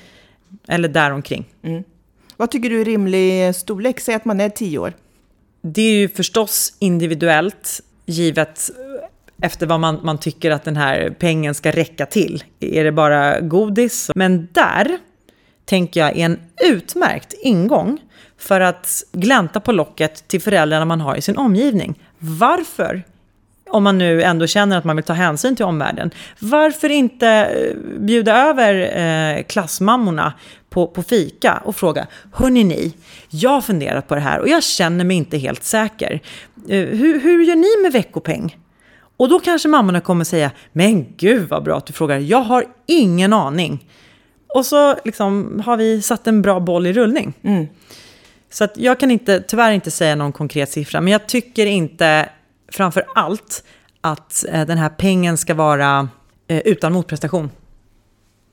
Eller 0.69 0.89
däromkring. 0.89 1.45
Mm. 1.63 1.85
Vad 2.37 2.51
tycker 2.51 2.71
du 2.71 2.81
är 2.81 2.85
rimlig 2.85 3.55
storlek? 3.55 4.01
Säg 4.01 4.15
att 4.15 4.25
man 4.25 4.41
är 4.41 4.49
tio 4.49 4.79
år. 4.79 4.93
Det 5.63 5.83
är 5.83 5.95
ju 5.95 6.09
förstås 6.09 6.77
individuellt, 6.79 7.81
givet 8.07 8.71
efter 9.43 9.67
vad 9.67 9.81
man, 9.81 10.01
man 10.03 10.19
tycker 10.19 10.51
att 10.51 10.65
den 10.65 10.77
här 10.77 11.15
pengen 11.19 11.55
ska 11.55 11.71
räcka 11.71 12.07
till. 12.07 12.45
Är 12.61 12.85
det 12.85 12.93
bara 12.93 13.41
godis? 13.41 14.11
Men 14.15 14.49
där 14.53 14.99
tänker 15.65 16.01
jag 16.01 16.11
är 16.11 16.25
en 16.25 16.39
utmärkt 16.65 17.35
ingång 17.41 17.99
för 18.39 18.61
att 18.61 19.05
glänta 19.13 19.61
på 19.61 19.73
locket 19.73 20.29
till 20.29 20.41
föräldrarna 20.41 20.85
man 20.85 21.01
har 21.01 21.17
i 21.17 21.21
sin 21.21 21.37
omgivning. 21.37 21.99
Varför 22.19 23.03
om 23.71 23.83
man 23.83 23.99
nu 23.99 24.23
ändå 24.23 24.47
känner 24.47 24.79
att 24.79 24.85
man 24.85 24.97
vill 24.97 25.05
ta 25.05 25.13
hänsyn 25.13 25.57
till 25.57 25.65
omvärlden, 25.65 26.11
varför 26.39 26.89
inte 26.89 27.29
eh, 27.29 27.77
bjuda 27.99 28.37
över 28.37 28.99
eh, 28.99 29.43
klassmammorna 29.43 30.33
på, 30.77 30.87
på 30.87 31.03
fika 31.03 31.63
och 31.65 31.77
fråga, 31.77 32.07
hörni 32.33 32.65
ni, 32.65 32.95
jag 33.29 33.51
har 33.51 33.61
funderat 33.61 34.09
på 34.09 34.15
det 34.15 34.21
här 34.21 34.41
och 34.41 34.49
jag 34.49 34.63
känner 34.63 35.05
mig 35.05 35.17
inte 35.17 35.39
helt 35.39 35.65
säker. 35.65 36.21
Eh, 36.69 36.87
hur, 36.87 37.21
hur 37.21 37.45
gör 37.45 37.57
ni 37.57 37.83
med 37.83 37.93
veckopeng? 37.93 38.59
Och 39.17 39.29
då 39.29 39.39
kanske 39.39 39.69
mammorna 39.69 40.01
kommer 40.01 40.25
säga, 40.25 40.51
men 40.73 41.07
gud 41.17 41.49
vad 41.49 41.63
bra 41.63 41.77
att 41.77 41.87
du 41.87 41.93
frågar, 41.93 42.19
jag 42.19 42.41
har 42.41 42.65
ingen 42.87 43.33
aning. 43.33 43.89
Och 44.55 44.67
så 44.67 44.95
liksom, 45.05 45.63
har 45.67 45.77
vi 45.77 46.03
satt 46.03 46.27
en 46.27 46.43
bra 46.43 46.61
boll 46.61 46.87
i 46.87 46.93
rullning. 46.93 47.33
Mm. 47.43 47.67
Så 48.51 48.65
att 48.65 48.77
jag 48.77 49.01
kan 49.01 49.11
inte, 49.11 49.41
tyvärr 49.41 49.73
inte 49.73 49.91
säga 49.91 50.15
någon 50.15 50.33
konkret 50.33 50.71
siffra, 50.71 51.01
men 51.01 51.13
jag 51.13 51.27
tycker 51.27 51.67
inte 51.67 52.29
framför 52.73 53.05
allt 53.15 53.65
att 54.01 54.45
eh, 54.49 54.67
den 54.67 54.79
här 54.79 54.89
pengen 54.89 55.37
ska 55.37 55.55
vara 55.55 56.09
eh, 56.49 56.59
utan 56.59 56.93
motprestation. 56.93 57.51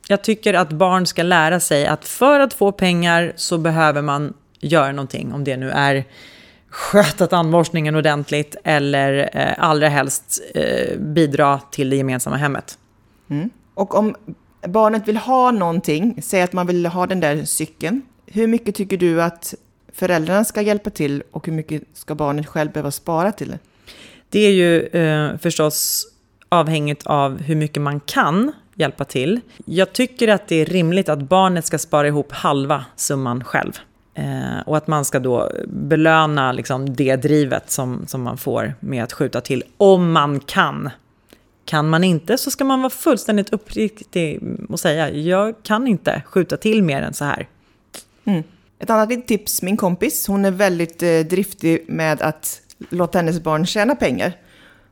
Jag 0.07 0.21
tycker 0.21 0.53
att 0.53 0.69
barn 0.69 1.05
ska 1.05 1.23
lära 1.23 1.59
sig 1.59 1.85
att 1.85 2.05
för 2.05 2.39
att 2.39 2.53
få 2.53 2.71
pengar 2.71 3.33
så 3.35 3.57
behöver 3.57 4.01
man 4.01 4.33
göra 4.59 4.91
någonting, 4.91 5.33
om 5.33 5.43
det 5.43 5.57
nu 5.57 5.69
är 5.69 6.05
sköta 6.69 7.27
tandborstningen 7.27 7.95
ordentligt 7.95 8.55
eller 8.63 9.29
eh, 9.33 9.53
allra 9.57 9.89
helst 9.89 10.41
eh, 10.55 10.99
bidra 10.99 11.59
till 11.71 11.89
det 11.89 11.95
gemensamma 11.95 12.37
hemmet. 12.37 12.77
Mm. 13.29 13.49
Och 13.73 13.95
om 13.95 14.15
barnet 14.67 15.07
vill 15.07 15.17
ha 15.17 15.51
någonting, 15.51 16.21
säg 16.21 16.41
att 16.41 16.53
man 16.53 16.67
vill 16.67 16.85
ha 16.85 17.07
den 17.07 17.19
där 17.19 17.45
cykeln, 17.45 18.01
hur 18.25 18.47
mycket 18.47 18.75
tycker 18.75 18.97
du 18.97 19.21
att 19.21 19.53
föräldrarna 19.93 20.45
ska 20.45 20.61
hjälpa 20.61 20.89
till 20.89 21.23
och 21.31 21.45
hur 21.45 21.53
mycket 21.53 21.83
ska 21.93 22.15
barnet 22.15 22.47
själv 22.47 22.71
behöva 22.71 22.91
spara 22.91 23.31
till 23.31 23.49
det? 23.49 23.59
Det 24.29 24.39
är 24.39 24.51
ju 24.51 24.87
eh, 24.87 25.37
förstås 25.37 26.07
avhängigt 26.49 27.07
av 27.07 27.41
hur 27.41 27.55
mycket 27.55 27.81
man 27.81 27.99
kan 27.99 28.51
hjälpa 28.75 29.05
till. 29.05 29.39
Jag 29.65 29.93
tycker 29.93 30.27
att 30.27 30.47
det 30.47 30.55
är 30.55 30.65
rimligt 30.65 31.09
att 31.09 31.19
barnet 31.19 31.65
ska 31.65 31.77
spara 31.79 32.07
ihop 32.07 32.31
halva 32.31 32.85
summan 32.95 33.43
själv. 33.43 33.79
Eh, 34.13 34.59
och 34.65 34.77
att 34.77 34.87
man 34.87 35.05
ska 35.05 35.19
då 35.19 35.51
belöna 35.67 36.51
liksom, 36.51 36.95
det 36.95 37.15
drivet 37.15 37.71
som, 37.71 38.07
som 38.07 38.21
man 38.21 38.37
får 38.37 38.73
med 38.79 39.03
att 39.03 39.13
skjuta 39.13 39.41
till, 39.41 39.63
om 39.77 40.11
man 40.11 40.39
kan. 40.39 40.89
Kan 41.65 41.89
man 41.89 42.03
inte 42.03 42.37
så 42.37 42.51
ska 42.51 42.63
man 42.63 42.81
vara 42.81 42.89
fullständigt 42.89 43.53
uppriktig 43.53 44.39
och 44.69 44.79
säga 44.79 45.09
jag 45.11 45.63
kan 45.63 45.87
inte 45.87 46.21
skjuta 46.25 46.57
till 46.57 46.83
mer 46.83 47.01
än 47.01 47.13
så 47.13 47.25
här. 47.25 47.47
Mm. 48.25 48.43
Ett 48.79 48.89
annat 48.89 49.09
litet 49.09 49.27
tips, 49.27 49.61
min 49.61 49.77
kompis, 49.77 50.27
hon 50.27 50.45
är 50.45 50.51
väldigt 50.51 51.03
eh, 51.03 51.19
driftig 51.19 51.85
med 51.87 52.21
att 52.21 52.61
låta 52.89 53.17
hennes 53.17 53.39
barn 53.39 53.65
tjäna 53.65 53.95
pengar. 53.95 54.33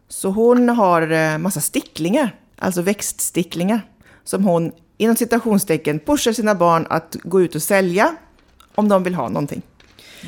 Så 0.07 0.29
hon 0.29 0.69
har 0.69 1.11
eh, 1.11 1.37
massa 1.37 1.61
sticklingar, 1.61 2.35
alltså 2.61 2.81
växtsticklingar, 2.81 3.81
som 4.23 4.43
hon 4.43 4.71
inom 4.97 5.15
citationstecken 5.15 5.99
pushar 5.99 6.33
sina 6.33 6.55
barn 6.55 6.87
att 6.89 7.15
gå 7.23 7.41
ut 7.41 7.55
och 7.55 7.61
sälja 7.61 8.15
om 8.75 8.89
de 8.89 9.03
vill 9.03 9.15
ha 9.15 9.29
någonting. 9.29 9.61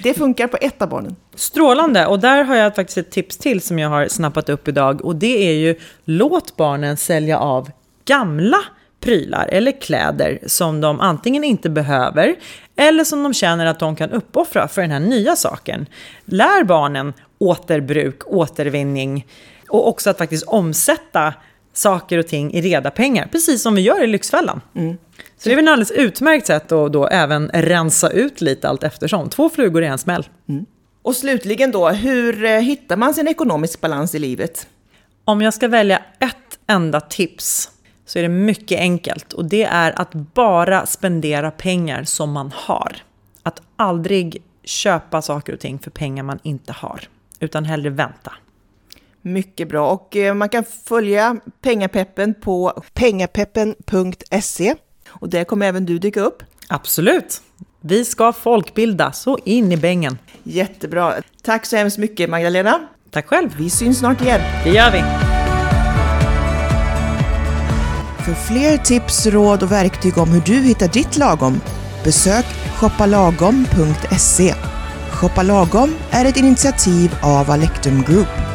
Det 0.03 0.13
funkar 0.13 0.47
på 0.47 0.57
ett 0.61 0.81
av 0.81 0.89
barnen. 0.89 1.15
Strålande! 1.35 2.07
Och 2.07 2.19
där 2.19 2.43
har 2.43 2.55
jag 2.55 2.75
faktiskt 2.75 2.97
ett 2.97 3.11
tips 3.11 3.37
till 3.37 3.61
som 3.61 3.79
jag 3.79 3.89
har 3.89 4.07
snappat 4.07 4.49
upp 4.49 4.67
idag. 4.67 5.05
Och 5.05 5.15
det 5.15 5.49
är 5.49 5.53
ju 5.53 5.75
låt 6.05 6.55
barnen 6.55 6.97
sälja 6.97 7.39
av 7.39 7.71
gamla 8.05 8.59
prylar 8.99 9.47
eller 9.51 9.81
kläder 9.81 10.39
som 10.47 10.81
de 10.81 10.99
antingen 10.99 11.43
inte 11.43 11.69
behöver 11.69 12.35
eller 12.75 13.03
som 13.03 13.23
de 13.23 13.33
känner 13.33 13.65
att 13.65 13.79
de 13.79 13.95
kan 13.95 14.11
uppoffra 14.11 14.67
för 14.67 14.81
den 14.81 14.91
här 14.91 14.99
nya 14.99 15.35
saken. 15.35 15.85
Lär 16.25 16.63
barnen 16.63 17.13
återbruk, 17.37 18.21
återvinning 18.25 19.27
och 19.69 19.87
också 19.87 20.09
att 20.09 20.17
faktiskt 20.17 20.43
omsätta 20.47 21.33
saker 21.73 22.17
och 22.17 22.27
ting 22.27 22.53
i 22.53 22.61
reda 22.61 22.91
pengar, 22.91 23.27
precis 23.31 23.61
som 23.61 23.75
vi 23.75 23.81
gör 23.81 24.03
i 24.03 24.07
Lyxfällan. 24.07 24.61
Mm. 24.75 24.97
Så 25.37 25.49
det 25.49 25.53
är 25.53 25.55
väl 25.55 25.65
ett 25.65 25.71
alldeles 25.71 25.91
utmärkt 25.91 26.47
sätt 26.47 26.71
att 26.71 26.93
då 26.93 27.07
även 27.07 27.49
rensa 27.53 28.09
ut 28.09 28.41
lite 28.41 28.69
allt 28.69 28.83
eftersom. 28.83 29.29
Två 29.29 29.49
flugor 29.49 29.83
i 29.83 29.87
en 29.87 29.97
smäll. 29.97 30.27
Mm. 30.49 30.65
Och 31.01 31.15
slutligen 31.15 31.71
då, 31.71 31.89
hur 31.89 32.45
eh, 32.45 32.59
hittar 32.59 32.97
man 32.97 33.13
sin 33.13 33.27
ekonomisk 33.27 33.81
balans 33.81 34.15
i 34.15 34.19
livet? 34.19 34.67
Om 35.25 35.41
jag 35.41 35.53
ska 35.53 35.67
välja 35.67 36.01
ett 36.19 36.59
enda 36.67 37.01
tips 37.01 37.71
så 38.05 38.19
är 38.19 38.23
det 38.23 38.29
mycket 38.29 38.79
enkelt 38.79 39.33
och 39.33 39.45
det 39.45 39.63
är 39.63 40.01
att 40.01 40.13
bara 40.13 40.85
spendera 40.85 41.51
pengar 41.51 42.03
som 42.03 42.31
man 42.31 42.51
har. 42.55 42.95
Att 43.43 43.61
aldrig 43.75 44.43
köpa 44.63 45.21
saker 45.21 45.53
och 45.53 45.59
ting 45.59 45.79
för 45.79 45.91
pengar 45.91 46.23
man 46.23 46.39
inte 46.43 46.73
har, 46.73 47.01
utan 47.39 47.65
hellre 47.65 47.89
vänta. 47.89 48.33
Mycket 49.25 49.69
bra 49.69 49.91
och 49.91 50.15
eh, 50.15 50.33
man 50.33 50.49
kan 50.49 50.63
följa 50.85 51.35
Pengapeppen 51.61 52.33
på 52.33 52.83
pengapeppen.se 52.93 54.75
och 55.07 55.29
där 55.29 55.43
kommer 55.43 55.65
även 55.65 55.85
du 55.85 55.99
dyka 55.99 56.21
upp. 56.21 56.43
Absolut! 56.67 57.41
Vi 57.81 58.05
ska 58.05 58.33
folkbilda, 58.33 59.11
så 59.11 59.37
in 59.45 59.71
i 59.71 59.77
bängen. 59.77 60.17
Jättebra. 60.43 61.13
Tack 61.43 61.65
så 61.65 61.75
hemskt 61.75 61.97
mycket 61.97 62.29
Magdalena. 62.29 62.87
Tack 63.11 63.27
själv. 63.27 63.49
Vi 63.57 63.69
syns 63.69 63.99
snart 63.99 64.21
igen. 64.21 64.41
Det 64.63 64.69
gör 64.69 64.91
vi. 64.91 65.03
För 68.25 68.33
fler 68.33 68.77
tips, 68.77 69.25
råd 69.25 69.63
och 69.63 69.71
verktyg 69.71 70.17
om 70.17 70.29
hur 70.29 70.41
du 70.41 70.53
hittar 70.53 70.87
ditt 70.87 71.17
lagom, 71.17 71.61
besök 72.03 72.45
shoppalagom.se. 72.79 74.53
Shoppa 75.11 75.43
Lagom 75.43 75.95
är 76.11 76.25
ett 76.25 76.37
initiativ 76.37 77.15
av 77.21 77.51
Alectum 77.51 78.03
Group. 78.03 78.52